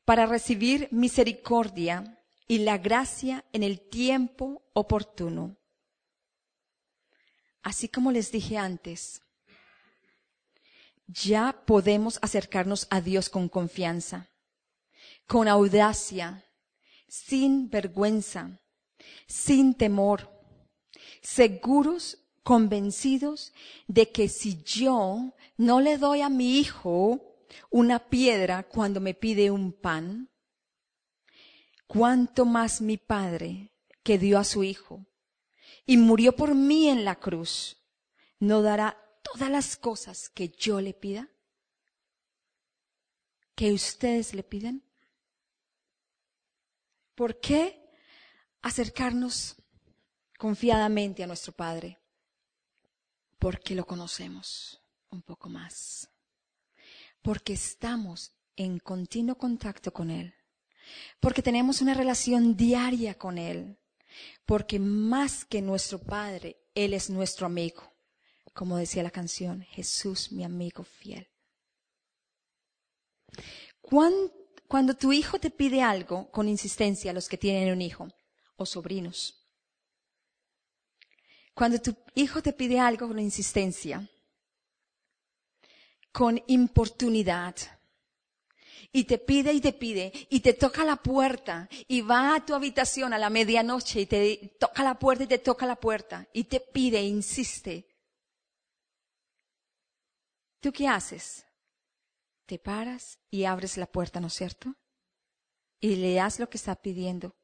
para 0.04 0.26
recibir 0.26 0.86
misericordia 0.90 2.22
y 2.46 2.58
la 2.58 2.76
gracia 2.76 3.46
en 3.54 3.62
el 3.62 3.80
tiempo 3.80 4.62
oportuno. 4.74 5.56
Así 7.62 7.88
como 7.88 8.12
les 8.12 8.30
dije 8.30 8.58
antes, 8.58 9.22
ya 11.06 11.64
podemos 11.64 12.18
acercarnos 12.20 12.88
a 12.90 13.00
Dios 13.00 13.30
con 13.30 13.48
confianza, 13.48 14.28
con 15.26 15.48
audacia, 15.48 16.44
sin 17.08 17.70
vergüenza, 17.70 18.60
sin 19.26 19.72
temor, 19.72 20.30
seguros, 21.22 22.18
convencidos 22.46 23.52
de 23.88 24.12
que 24.12 24.28
si 24.28 24.62
yo 24.62 25.34
no 25.56 25.80
le 25.80 25.98
doy 25.98 26.20
a 26.20 26.28
mi 26.28 26.60
hijo 26.60 27.36
una 27.70 28.08
piedra 28.08 28.62
cuando 28.62 29.00
me 29.00 29.14
pide 29.14 29.50
un 29.50 29.72
pan, 29.72 30.30
cuánto 31.88 32.44
más 32.44 32.80
mi 32.80 32.98
Padre 32.98 33.72
que 34.04 34.16
dio 34.16 34.38
a 34.38 34.44
su 34.44 34.62
Hijo 34.62 35.04
y 35.86 35.96
murió 35.96 36.36
por 36.36 36.54
mí 36.54 36.88
en 36.88 37.04
la 37.04 37.16
cruz, 37.16 37.78
no 38.38 38.62
dará 38.62 38.96
todas 39.24 39.50
las 39.50 39.76
cosas 39.76 40.28
que 40.28 40.50
yo 40.50 40.80
le 40.80 40.94
pida, 40.94 41.28
que 43.56 43.72
ustedes 43.72 44.34
le 44.34 44.44
piden. 44.44 44.84
¿Por 47.16 47.40
qué 47.40 47.90
acercarnos 48.62 49.56
confiadamente 50.38 51.24
a 51.24 51.26
nuestro 51.26 51.52
Padre, 51.52 51.98
porque 53.38 53.74
lo 53.74 53.86
conocemos 53.86 54.80
un 55.10 55.22
poco 55.22 55.48
más, 55.48 56.10
porque 57.22 57.52
estamos 57.52 58.32
en 58.56 58.78
continuo 58.78 59.36
contacto 59.36 59.92
con 59.92 60.10
Él, 60.10 60.34
porque 61.20 61.42
tenemos 61.42 61.80
una 61.80 61.94
relación 61.94 62.56
diaria 62.56 63.14
con 63.14 63.38
Él, 63.38 63.78
porque 64.44 64.78
más 64.78 65.44
que 65.44 65.60
nuestro 65.60 65.98
Padre, 65.98 66.56
Él 66.74 66.94
es 66.94 67.10
nuestro 67.10 67.46
amigo, 67.46 67.92
como 68.54 68.78
decía 68.78 69.02
la 69.02 69.10
canción, 69.10 69.62
Jesús 69.62 70.32
mi 70.32 70.42
amigo 70.44 70.84
fiel. 70.84 71.28
cuando 74.66 74.94
tu 74.94 75.12
hijo 75.12 75.38
te 75.38 75.50
pide 75.50 75.82
algo 75.82 76.30
con 76.30 76.48
insistencia, 76.48 77.12
los 77.12 77.28
que 77.28 77.36
tienen 77.36 77.72
un 77.72 77.82
hijo 77.82 78.08
o 78.56 78.66
sobrinos, 78.66 79.45
cuando 81.56 81.80
tu 81.80 81.96
hijo 82.14 82.42
te 82.42 82.52
pide 82.52 82.78
algo 82.78 83.08
con 83.08 83.18
insistencia, 83.18 84.06
con 86.12 86.42
importunidad, 86.48 87.56
y 88.92 89.04
te 89.04 89.16
pide 89.16 89.54
y 89.54 89.60
te 89.62 89.72
pide 89.72 90.12
y 90.28 90.40
te 90.40 90.52
toca 90.52 90.84
la 90.84 90.96
puerta 90.96 91.68
y 91.88 92.02
va 92.02 92.34
a 92.34 92.44
tu 92.44 92.54
habitación 92.54 93.14
a 93.14 93.18
la 93.18 93.30
medianoche 93.30 94.02
y 94.02 94.06
te 94.06 94.56
toca 94.60 94.82
la 94.82 94.98
puerta 94.98 95.24
y 95.24 95.26
te 95.26 95.38
toca 95.38 95.64
la 95.64 95.76
puerta 95.76 96.28
y 96.34 96.44
te 96.44 96.60
pide 96.60 96.98
e 96.98 97.06
insiste. 97.06 97.88
¿Tú 100.60 100.72
qué 100.72 100.88
haces? 100.88 101.46
Te 102.44 102.58
paras 102.58 103.18
y 103.30 103.44
abres 103.44 103.78
la 103.78 103.86
puerta, 103.86 104.20
¿no 104.20 104.26
es 104.26 104.34
cierto? 104.34 104.74
Y 105.80 105.96
le 105.96 106.14
das 106.14 106.38
lo 106.38 106.50
que 106.50 106.58
está 106.58 106.76
pidiendo 106.76 107.34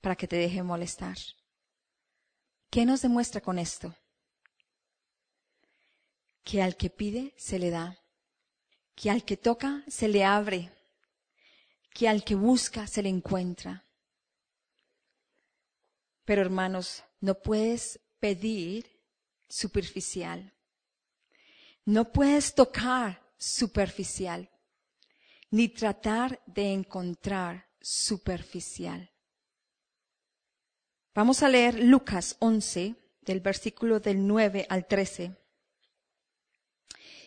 para 0.00 0.16
que 0.16 0.26
te 0.26 0.36
deje 0.36 0.62
molestar. 0.62 1.16
¿Qué 2.70 2.84
nos 2.84 3.02
demuestra 3.02 3.40
con 3.40 3.58
esto? 3.58 3.94
Que 6.42 6.62
al 6.62 6.76
que 6.76 6.90
pide 6.90 7.34
se 7.36 7.58
le 7.58 7.70
da 7.70 7.98
que 8.96 9.10
al 9.10 9.24
que 9.24 9.36
toca 9.36 9.84
se 9.86 10.08
le 10.08 10.24
abre, 10.24 10.72
que 11.92 12.08
al 12.08 12.24
que 12.24 12.34
busca 12.34 12.86
se 12.86 13.02
le 13.02 13.10
encuentra. 13.10 13.84
Pero 16.24 16.40
hermanos, 16.40 17.04
no 17.20 17.34
puedes 17.40 18.00
pedir 18.18 18.90
superficial. 19.48 20.52
No 21.84 22.10
puedes 22.10 22.54
tocar 22.54 23.22
superficial, 23.38 24.50
ni 25.50 25.68
tratar 25.68 26.42
de 26.46 26.72
encontrar 26.72 27.68
superficial. 27.80 29.12
Vamos 31.16 31.42
a 31.42 31.48
leer 31.48 31.82
Lucas 31.82 32.36
11, 32.40 32.94
del 33.22 33.40
versículo 33.40 34.00
del 34.00 34.26
9 34.26 34.66
al 34.68 34.86
13. 34.86 35.34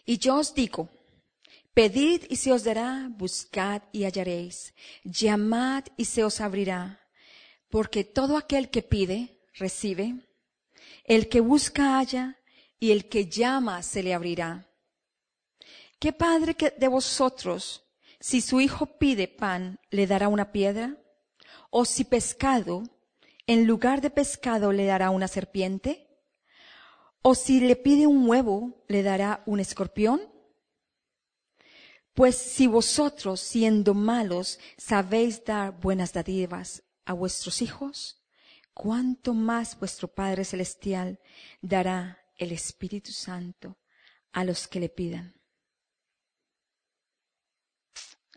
Y 0.06 0.19
yo 0.19 0.36
os 0.36 0.54
digo, 0.54 0.89
Pedid 1.73 2.25
y 2.30 2.36
se 2.36 2.52
os 2.52 2.63
dará, 2.63 3.10
buscad 3.10 3.82
y 3.91 4.04
hallaréis, 4.04 4.75
llamad 5.04 5.86
y 5.97 6.06
se 6.06 6.23
os 6.23 6.39
abrirá, 6.39 7.02
porque 7.67 8.04
todo 8.04 8.38
aquel 8.38 8.69
que 8.69 8.84
pide, 8.84 9.41
recibe, 9.56 10.13
el 11.04 11.28
que 11.28 11.39
busca 11.39 11.97
halla, 11.97 12.38
y 12.80 12.91
el 12.91 13.10
que 13.10 13.25
llama 13.25 13.82
se 13.82 14.04
le 14.04 14.13
abrirá. 14.13 14.69
¿Qué 15.97 16.13
padre 16.13 16.56
de 16.78 16.88
vosotros, 16.88 17.89
si 18.19 18.41
su 18.41 18.62
hijo 18.62 18.86
pide 18.99 19.28
pan, 19.28 19.80
le 19.89 20.06
dará 20.06 20.28
una 20.28 20.52
piedra? 20.52 20.95
¿O 21.71 21.86
si 21.86 22.04
pescado, 22.04 22.84
en 23.49 23.65
lugar 23.65 23.99
de 23.99 24.12
pescado 24.12 24.71
le 24.71 24.85
dará 24.85 25.09
una 25.09 25.27
serpiente? 25.27 26.07
¿O 27.23 27.33
si 27.33 27.59
le 27.59 27.75
pide 27.75 28.05
un 28.05 28.29
huevo, 28.29 28.85
le 28.88 29.01
dará 29.01 29.41
un 29.47 29.59
escorpión? 29.59 30.21
Pues 32.13 32.38
si 32.38 32.67
vosotros, 32.67 33.41
siendo 33.41 33.95
malos, 33.95 34.59
sabéis 34.77 35.43
dar 35.43 35.79
buenas 35.79 36.13
dádivas 36.13 36.83
a 37.05 37.13
vuestros 37.13 37.63
hijos, 37.63 38.23
cuánto 38.75 39.33
más 39.33 39.79
vuestro 39.79 40.07
Padre 40.07 40.45
Celestial 40.45 41.19
dará 41.59 42.19
el 42.35 42.51
Espíritu 42.51 43.12
Santo 43.12 43.79
a 44.31 44.43
los 44.43 44.67
que 44.67 44.79
le 44.79 44.89
pidan. 44.89 45.33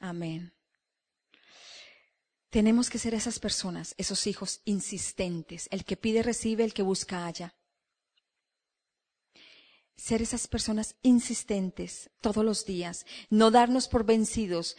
Amén. 0.01 0.55
Tenemos 2.53 2.89
que 2.89 2.99
ser 2.99 3.15
esas 3.15 3.41
personas, 3.41 3.95
esos 3.97 4.29
hijos 4.29 4.61
insistentes. 4.67 5.69
El 5.73 5.85
que 5.85 5.97
pide 5.97 6.23
recibe, 6.23 6.63
el 6.63 6.75
que 6.75 6.83
busca 6.83 7.25
halla 7.25 7.55
ser 10.03 10.21
esas 10.21 10.49
personas 10.49 10.97
insistentes 11.03 12.11
todos 12.21 12.45
los 12.45 12.67
días, 12.67 13.07
no 13.31 13.53
darnos 13.53 13.87
por 13.87 14.05
vencidos, 14.05 14.77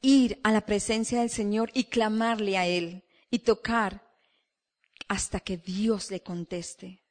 ir 0.00 0.38
a 0.44 0.52
la 0.52 0.60
presencia 0.60 1.18
del 1.18 1.30
Señor 1.30 1.72
y 1.74 1.84
clamarle 1.84 2.56
a 2.56 2.68
Él 2.68 3.02
y 3.32 3.40
tocar 3.40 4.08
hasta 5.08 5.40
que 5.40 5.56
Dios 5.56 6.12
le 6.12 6.22
conteste, 6.22 7.02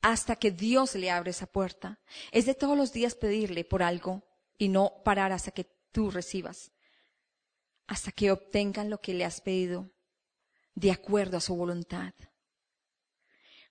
hasta 0.00 0.36
que 0.36 0.52
Dios 0.52 0.94
le 0.94 1.10
abre 1.10 1.32
esa 1.32 1.46
puerta. 1.46 1.98
Es 2.30 2.46
de 2.46 2.54
todos 2.54 2.76
los 2.76 2.92
días 2.92 3.16
pedirle 3.16 3.64
por 3.64 3.82
algo 3.82 4.22
y 4.56 4.68
no 4.68 5.02
parar 5.04 5.32
hasta 5.32 5.50
que 5.50 5.64
tú 5.90 6.12
recibas, 6.12 6.70
hasta 7.88 8.12
que 8.12 8.30
obtengan 8.30 8.90
lo 8.90 9.00
que 9.00 9.14
le 9.14 9.24
has 9.24 9.40
pedido 9.40 9.90
de 10.74 10.92
acuerdo 10.92 11.38
a 11.38 11.40
su 11.40 11.56
voluntad. 11.56 12.12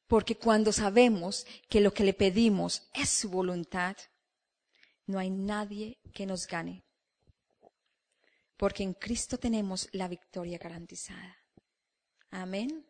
Porque 0.08 0.38
cuando 0.38 0.74
sabemos 0.74 1.46
que 1.70 1.80
lo 1.80 1.94
que 1.94 2.04
le 2.04 2.14
pedimos 2.14 2.90
es 2.94 3.10
su 3.10 3.30
voluntad, 3.30 3.96
no 5.06 5.20
hay 5.20 5.30
nadie 5.30 6.00
que 6.14 6.26
nos 6.26 6.48
gane. 6.48 6.84
Porque 8.58 8.84
en 8.84 8.94
Cristo 8.94 9.38
tenemos 9.38 9.88
la 9.92 10.08
victoria 10.08 10.58
garantizada. 10.58 11.38
Amén. 12.32 12.86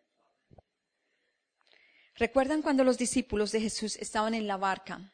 ¿Recuerdan 2.16 2.62
cuando 2.62 2.84
los 2.84 2.98
discípulos 2.98 3.52
de 3.52 3.62
Jesús 3.62 3.98
estaban 3.98 4.34
en 4.34 4.48
la 4.48 4.58
barca 4.58 5.14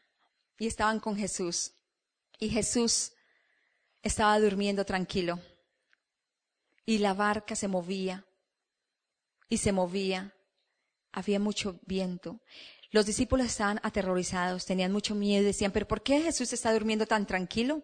y 0.60 0.67
estaban 0.67 0.99
con 0.99 1.17
Jesús? 1.17 1.73
Y 2.39 2.49
Jesús 2.49 3.13
estaba 4.04 4.39
durmiendo 4.39 4.86
tranquilo. 4.86 5.39
Y 6.85 6.99
la 6.99 7.13
barca 7.13 7.55
se 7.55 7.67
movía 7.67 8.25
y 9.49 9.57
se 9.57 9.71
movía 9.71 10.33
había 11.13 11.39
mucho 11.39 11.79
viento. 11.85 12.41
Los 12.91 13.05
discípulos 13.05 13.47
estaban 13.47 13.79
aterrorizados, 13.83 14.65
tenían 14.65 14.91
mucho 14.91 15.15
miedo 15.15 15.43
y 15.43 15.45
decían, 15.45 15.71
pero 15.71 15.87
¿por 15.87 16.01
qué 16.01 16.21
Jesús 16.21 16.51
está 16.53 16.73
durmiendo 16.73 17.05
tan 17.05 17.25
tranquilo? 17.25 17.83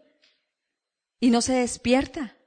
Y 1.20 1.30
no 1.30 1.42
se 1.42 1.54
despierta. 1.54 2.38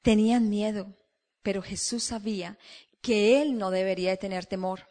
Tenían 0.00 0.48
miedo, 0.48 0.96
pero 1.42 1.62
Jesús 1.62 2.04
sabía 2.04 2.58
que 3.00 3.42
él 3.42 3.58
no 3.58 3.70
debería 3.70 4.10
de 4.10 4.16
tener 4.16 4.46
temor. 4.46 4.88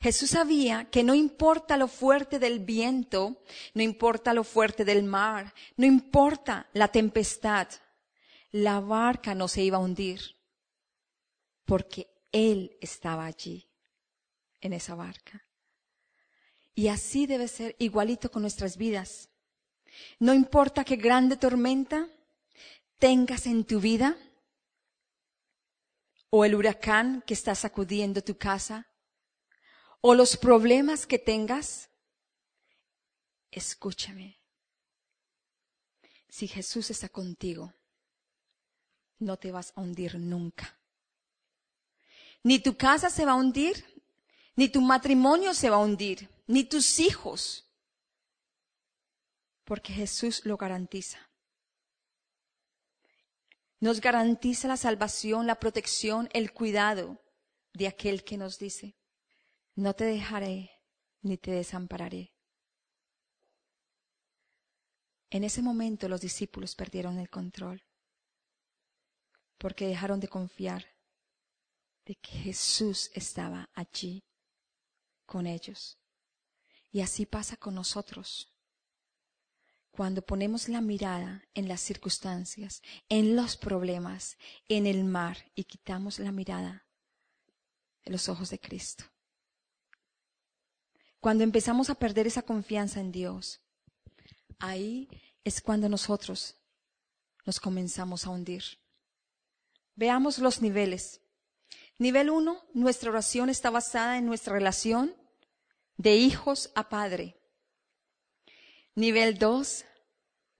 Jesús 0.00 0.30
sabía 0.30 0.88
que 0.90 1.02
no 1.02 1.14
importa 1.14 1.76
lo 1.76 1.88
fuerte 1.88 2.38
del 2.38 2.60
viento, 2.60 3.42
no 3.74 3.82
importa 3.82 4.32
lo 4.32 4.44
fuerte 4.44 4.84
del 4.84 5.02
mar, 5.02 5.52
no 5.76 5.86
importa 5.86 6.68
la 6.72 6.88
tempestad, 6.88 7.68
la 8.52 8.80
barca 8.80 9.34
no 9.34 9.48
se 9.48 9.62
iba 9.62 9.78
a 9.78 9.80
hundir 9.80 10.20
porque 11.64 12.08
Él 12.32 12.76
estaba 12.80 13.26
allí, 13.26 13.68
en 14.60 14.72
esa 14.72 14.94
barca. 14.94 15.44
Y 16.74 16.88
así 16.88 17.26
debe 17.26 17.48
ser 17.48 17.76
igualito 17.78 18.30
con 18.30 18.42
nuestras 18.42 18.76
vidas. 18.76 19.28
No 20.18 20.32
importa 20.32 20.84
qué 20.84 20.96
grande 20.96 21.36
tormenta 21.36 22.08
tengas 22.98 23.46
en 23.46 23.64
tu 23.64 23.80
vida, 23.80 24.16
o 26.30 26.44
el 26.44 26.54
huracán 26.54 27.22
que 27.26 27.34
está 27.34 27.54
sacudiendo 27.54 28.22
tu 28.22 28.36
casa, 28.38 28.86
o 30.00 30.14
los 30.14 30.36
problemas 30.36 31.06
que 31.06 31.18
tengas, 31.18 31.90
escúchame. 33.50 34.38
Si 36.28 36.46
Jesús 36.46 36.90
está 36.90 37.08
contigo, 37.08 37.72
no 39.18 39.36
te 39.36 39.50
vas 39.50 39.72
a 39.74 39.80
hundir 39.80 40.18
nunca. 40.18 40.78
Ni 42.42 42.60
tu 42.60 42.76
casa 42.76 43.10
se 43.10 43.24
va 43.24 43.32
a 43.32 43.36
hundir, 43.36 43.84
ni 44.54 44.68
tu 44.68 44.80
matrimonio 44.80 45.54
se 45.54 45.70
va 45.70 45.76
a 45.76 45.80
hundir, 45.80 46.28
ni 46.46 46.64
tus 46.64 47.00
hijos, 47.00 47.66
porque 49.64 49.92
Jesús 49.92 50.44
lo 50.44 50.56
garantiza. 50.56 51.18
Nos 53.80 54.00
garantiza 54.00 54.66
la 54.66 54.76
salvación, 54.76 55.46
la 55.46 55.60
protección, 55.60 56.28
el 56.32 56.52
cuidado 56.52 57.20
de 57.74 57.86
aquel 57.86 58.24
que 58.24 58.36
nos 58.36 58.58
dice, 58.58 58.97
no 59.78 59.94
te 59.94 60.06
dejaré 60.06 60.72
ni 61.22 61.38
te 61.38 61.52
desampararé. 61.52 62.34
En 65.30 65.44
ese 65.44 65.62
momento 65.62 66.08
los 66.08 66.20
discípulos 66.20 66.74
perdieron 66.74 67.20
el 67.20 67.30
control 67.30 67.84
porque 69.56 69.86
dejaron 69.86 70.18
de 70.18 70.26
confiar 70.26 70.84
de 72.06 72.16
que 72.16 72.30
Jesús 72.30 73.12
estaba 73.14 73.70
allí 73.72 74.24
con 75.26 75.46
ellos. 75.46 76.00
Y 76.90 77.00
así 77.00 77.24
pasa 77.24 77.56
con 77.56 77.76
nosotros. 77.76 78.52
Cuando 79.92 80.22
ponemos 80.22 80.68
la 80.68 80.80
mirada 80.80 81.44
en 81.54 81.68
las 81.68 81.82
circunstancias, 81.82 82.82
en 83.08 83.36
los 83.36 83.56
problemas, 83.56 84.38
en 84.68 84.86
el 84.86 85.04
mar 85.04 85.52
y 85.54 85.64
quitamos 85.64 86.18
la 86.18 86.32
mirada 86.32 86.88
de 88.04 88.10
los 88.10 88.28
ojos 88.28 88.50
de 88.50 88.58
Cristo. 88.58 89.04
Cuando 91.20 91.42
empezamos 91.44 91.90
a 91.90 91.96
perder 91.96 92.26
esa 92.26 92.42
confianza 92.42 93.00
en 93.00 93.10
Dios, 93.10 93.60
ahí 94.58 95.08
es 95.44 95.60
cuando 95.60 95.88
nosotros 95.88 96.56
nos 97.44 97.58
comenzamos 97.58 98.24
a 98.24 98.30
hundir. 98.30 98.62
Veamos 99.96 100.38
los 100.38 100.62
niveles. 100.62 101.20
Nivel 101.98 102.30
uno, 102.30 102.64
nuestra 102.72 103.10
oración 103.10 103.50
está 103.50 103.70
basada 103.70 104.16
en 104.16 104.26
nuestra 104.26 104.52
relación 104.52 105.16
de 105.96 106.14
hijos 106.14 106.70
a 106.76 106.88
padre. 106.88 107.36
Nivel 108.94 109.38
dos, 109.38 109.84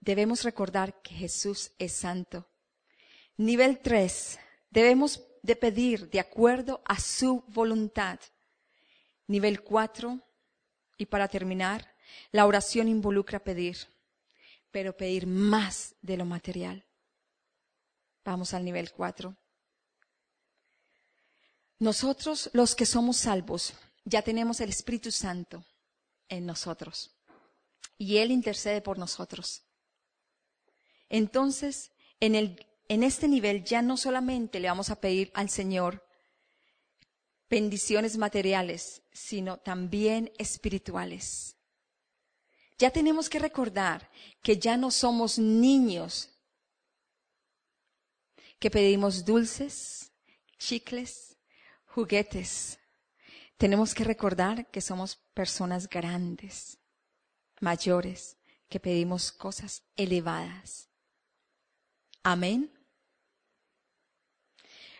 debemos 0.01 0.43
recordar 0.43 1.01
que 1.01 1.13
Jesús 1.15 1.71
es 1.79 1.93
santo. 1.93 2.49
Nivel 3.37 3.79
tres, 3.79 4.39
debemos 4.69 5.23
de 5.41 5.55
pedir 5.55 6.09
de 6.09 6.19
acuerdo 6.19 6.81
a 6.83 6.99
su 6.99 7.45
voluntad. 7.47 8.19
Nivel 9.27 9.61
cuatro, 9.61 10.21
y 10.99 11.05
para 11.05 11.29
terminar, 11.29 11.95
la 12.31 12.45
oración 12.45 12.89
involucra 12.89 13.39
pedir, 13.39 13.77
pero 14.69 14.95
pedir 14.95 15.25
más 15.25 15.95
de 16.01 16.17
lo 16.17 16.25
material. 16.25 16.85
Vamos 18.25 18.53
al 18.53 18.65
nivel 18.65 18.91
cuatro. 18.91 19.35
Nosotros, 21.79 22.49
los 22.53 22.75
que 22.75 22.85
somos 22.85 23.15
salvos, 23.15 23.73
ya 24.03 24.21
tenemos 24.21 24.59
el 24.59 24.69
Espíritu 24.69 25.09
Santo 25.09 25.63
en 26.27 26.45
nosotros 26.45 27.15
y 27.97 28.17
Él 28.17 28.31
intercede 28.31 28.81
por 28.81 28.97
nosotros. 28.97 29.63
Entonces, 31.07 31.91
en, 32.19 32.35
el, 32.35 32.67
en 32.89 33.03
este 33.03 33.29
nivel 33.29 33.63
ya 33.63 33.81
no 33.81 33.95
solamente 33.95 34.59
le 34.59 34.67
vamos 34.67 34.89
a 34.89 34.99
pedir 34.99 35.31
al 35.33 35.49
Señor 35.49 36.05
bendiciones 37.49 38.17
materiales, 38.17 39.01
sino 39.19 39.57
también 39.57 40.31
espirituales. 40.37 41.55
Ya 42.77 42.89
tenemos 42.89 43.29
que 43.29 43.37
recordar 43.37 44.09
que 44.41 44.57
ya 44.57 44.77
no 44.77 44.91
somos 44.91 45.37
niños 45.37 46.29
que 48.59 48.71
pedimos 48.71 49.25
dulces, 49.25 50.11
chicles, 50.57 51.37
juguetes. 51.85 52.79
Tenemos 53.57 53.93
que 53.93 54.05
recordar 54.05 54.71
que 54.71 54.79
somos 54.79 55.17
personas 55.33 55.89
grandes, 55.89 56.77
mayores, 57.59 58.37
que 58.69 58.79
pedimos 58.79 59.33
cosas 59.33 59.83
elevadas. 59.97 60.87
Amén. 62.23 62.78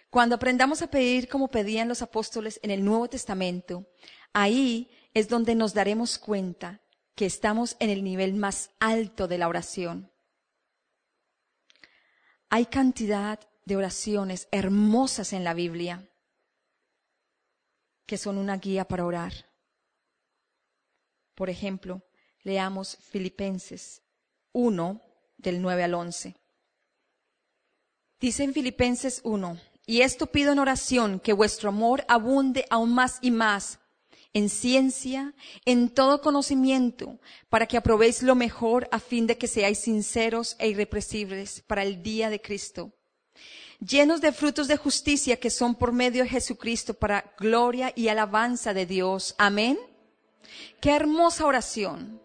Cuando 0.10 0.36
aprendamos 0.36 0.82
a 0.82 0.88
pedir 0.88 1.28
como 1.28 1.50
pedían 1.50 1.88
los 1.88 2.02
apóstoles 2.02 2.60
en 2.64 2.72
el 2.72 2.84
Nuevo 2.84 3.08
Testamento, 3.10 3.86
ahí 4.34 4.90
es 5.14 5.30
donde 5.30 5.54
nos 5.54 5.74
daremos 5.74 6.18
cuenta 6.18 6.82
que 7.16 7.26
estamos 7.26 7.76
en 7.80 7.90
el 7.90 8.04
nivel 8.04 8.34
más 8.34 8.72
alto 8.80 9.28
de 9.28 9.38
la 9.38 9.48
oración. 9.48 10.12
Hay 12.50 12.66
cantidad 12.66 13.40
de 13.66 13.76
oraciones 13.76 14.48
hermosas 14.52 15.34
en 15.34 15.44
la 15.44 15.54
Biblia 15.54 16.10
que 18.08 18.18
son 18.18 18.40
una 18.40 18.58
guía 18.58 18.86
para 18.86 19.06
orar. 19.06 19.34
Por 21.36 21.52
ejemplo, 21.52 22.02
leamos 22.42 22.98
Filipenses 22.98 24.02
1 24.54 25.02
del 25.38 25.62
9 25.62 25.84
al 25.84 25.94
11. 25.94 26.36
Dice 28.20 28.44
en 28.44 28.54
Filipenses 28.54 29.22
1, 29.24 29.60
y 29.90 30.04
esto 30.04 30.28
pido 30.28 30.52
en 30.52 30.60
oración, 30.60 31.20
que 31.20 31.34
vuestro 31.34 31.70
amor 31.70 32.06
abunde 32.08 32.64
aún 32.70 32.94
más 32.94 33.18
y 33.24 33.32
más 33.32 33.80
en 34.36 34.48
ciencia, 34.48 35.34
en 35.66 35.90
todo 35.90 36.22
conocimiento, 36.22 37.18
para 37.50 37.66
que 37.66 37.76
aprobéis 37.76 38.22
lo 38.22 38.36
mejor 38.36 38.88
a 38.92 39.00
fin 39.00 39.26
de 39.26 39.40
que 39.40 39.48
seáis 39.48 39.80
sinceros 39.80 40.56
e 40.60 40.68
irrepresibles 40.68 41.64
para 41.66 41.82
el 41.82 42.04
día 42.04 42.30
de 42.30 42.40
Cristo, 42.40 42.94
llenos 43.80 44.22
de 44.22 44.32
frutos 44.32 44.68
de 44.68 44.78
justicia 44.78 45.40
que 45.40 45.50
son 45.50 45.74
por 45.74 45.92
medio 45.92 46.22
de 46.22 46.30
Jesucristo 46.30 46.94
para 46.94 47.34
gloria 47.40 47.92
y 47.96 48.10
alabanza 48.10 48.76
de 48.76 48.86
Dios. 48.86 49.34
Amén. 49.40 49.80
Qué 50.82 50.92
hermosa 50.92 51.48
oración. 51.48 52.22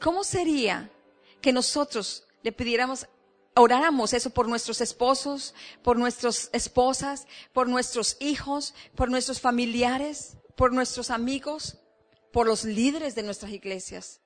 ¿Cómo 0.00 0.22
sería 0.22 0.92
que 1.40 1.52
nosotros 1.52 2.22
le 2.44 2.52
pidiéramos 2.52 3.08
oráramos 3.54 4.12
eso 4.12 4.30
por 4.30 4.48
nuestros 4.48 4.80
esposos, 4.80 5.54
por 5.82 5.98
nuestras 5.98 6.50
esposas, 6.52 7.26
por 7.52 7.68
nuestros 7.68 8.16
hijos, 8.20 8.74
por 8.94 9.10
nuestros 9.10 9.40
familiares, 9.40 10.36
por 10.56 10.72
nuestros 10.72 11.10
amigos, 11.10 11.78
por 12.32 12.46
los 12.46 12.64
líderes 12.64 13.14
de 13.14 13.22
nuestras 13.22 13.52
iglesias. 13.52 14.20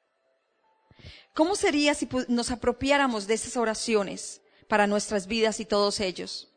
¿Cómo 1.32 1.56
sería 1.56 1.94
si 1.94 2.08
nos 2.28 2.50
apropiáramos 2.50 3.26
de 3.26 3.34
esas 3.34 3.56
oraciones 3.56 4.40
para 4.68 4.86
nuestras 4.86 5.26
vidas 5.26 5.58
y 5.60 5.64
todos 5.64 6.00
ellos? 6.00 6.54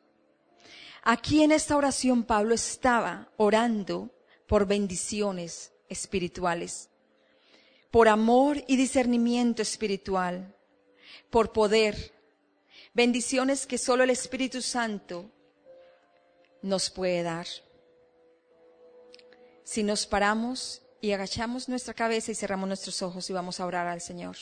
Aquí 1.03 1.41
en 1.41 1.51
esta 1.51 1.77
oración 1.77 2.23
Pablo 2.23 2.53
estaba 2.53 3.31
orando 3.37 4.11
por 4.47 4.67
bendiciones 4.67 5.71
espirituales, 5.89 6.89
por 7.91 8.07
amor 8.07 8.63
y 8.67 8.75
discernimiento 8.75 9.61
espiritual, 9.61 10.55
por 11.29 11.53
poder, 11.53 12.13
bendiciones 12.97 13.67
que 13.67 13.77
solo 13.77 14.03
el 14.03 14.09
Espíritu 14.09 14.59
Santo 14.59 15.29
nos 16.63 16.89
puede 16.89 17.21
dar. 17.21 17.45
Si 19.63 19.83
nos 19.83 20.07
paramos 20.07 20.81
y 20.99 21.11
agachamos 21.11 21.69
nuestra 21.69 21.93
cabeza 21.93 22.31
y 22.31 22.35
cerramos 22.35 22.67
nuestros 22.67 23.03
ojos 23.03 23.29
y 23.29 23.33
vamos 23.33 23.59
a 23.59 23.67
orar 23.67 23.85
al 23.85 24.01
Señor. 24.01 24.35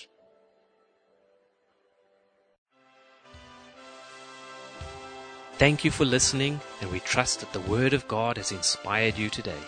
Thank 5.57 5.83
you 5.83 5.91
for 5.91 6.05
listening, 6.05 6.59
and 6.81 6.91
we 6.91 7.01
trust 7.01 7.41
that 7.41 7.51
the 7.51 7.69
Word 7.69 7.93
of 7.93 8.07
God 8.07 8.37
has 8.37 8.53
inspired 8.53 9.17
you 9.17 9.29
today. 9.29 9.61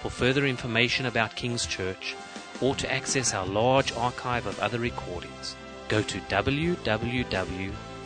For 0.00 0.10
further 0.10 0.46
information 0.46 1.06
about 1.06 1.34
King's 1.34 1.66
Church, 1.66 2.14
or 2.62 2.74
to 2.76 2.90
access 2.90 3.34
our 3.34 3.46
large 3.46 3.92
archive 3.92 4.46
of 4.46 4.58
other 4.60 4.78
recordings, 4.78 5.56
go 5.88 6.02
to 6.02 6.18
www 6.30 7.72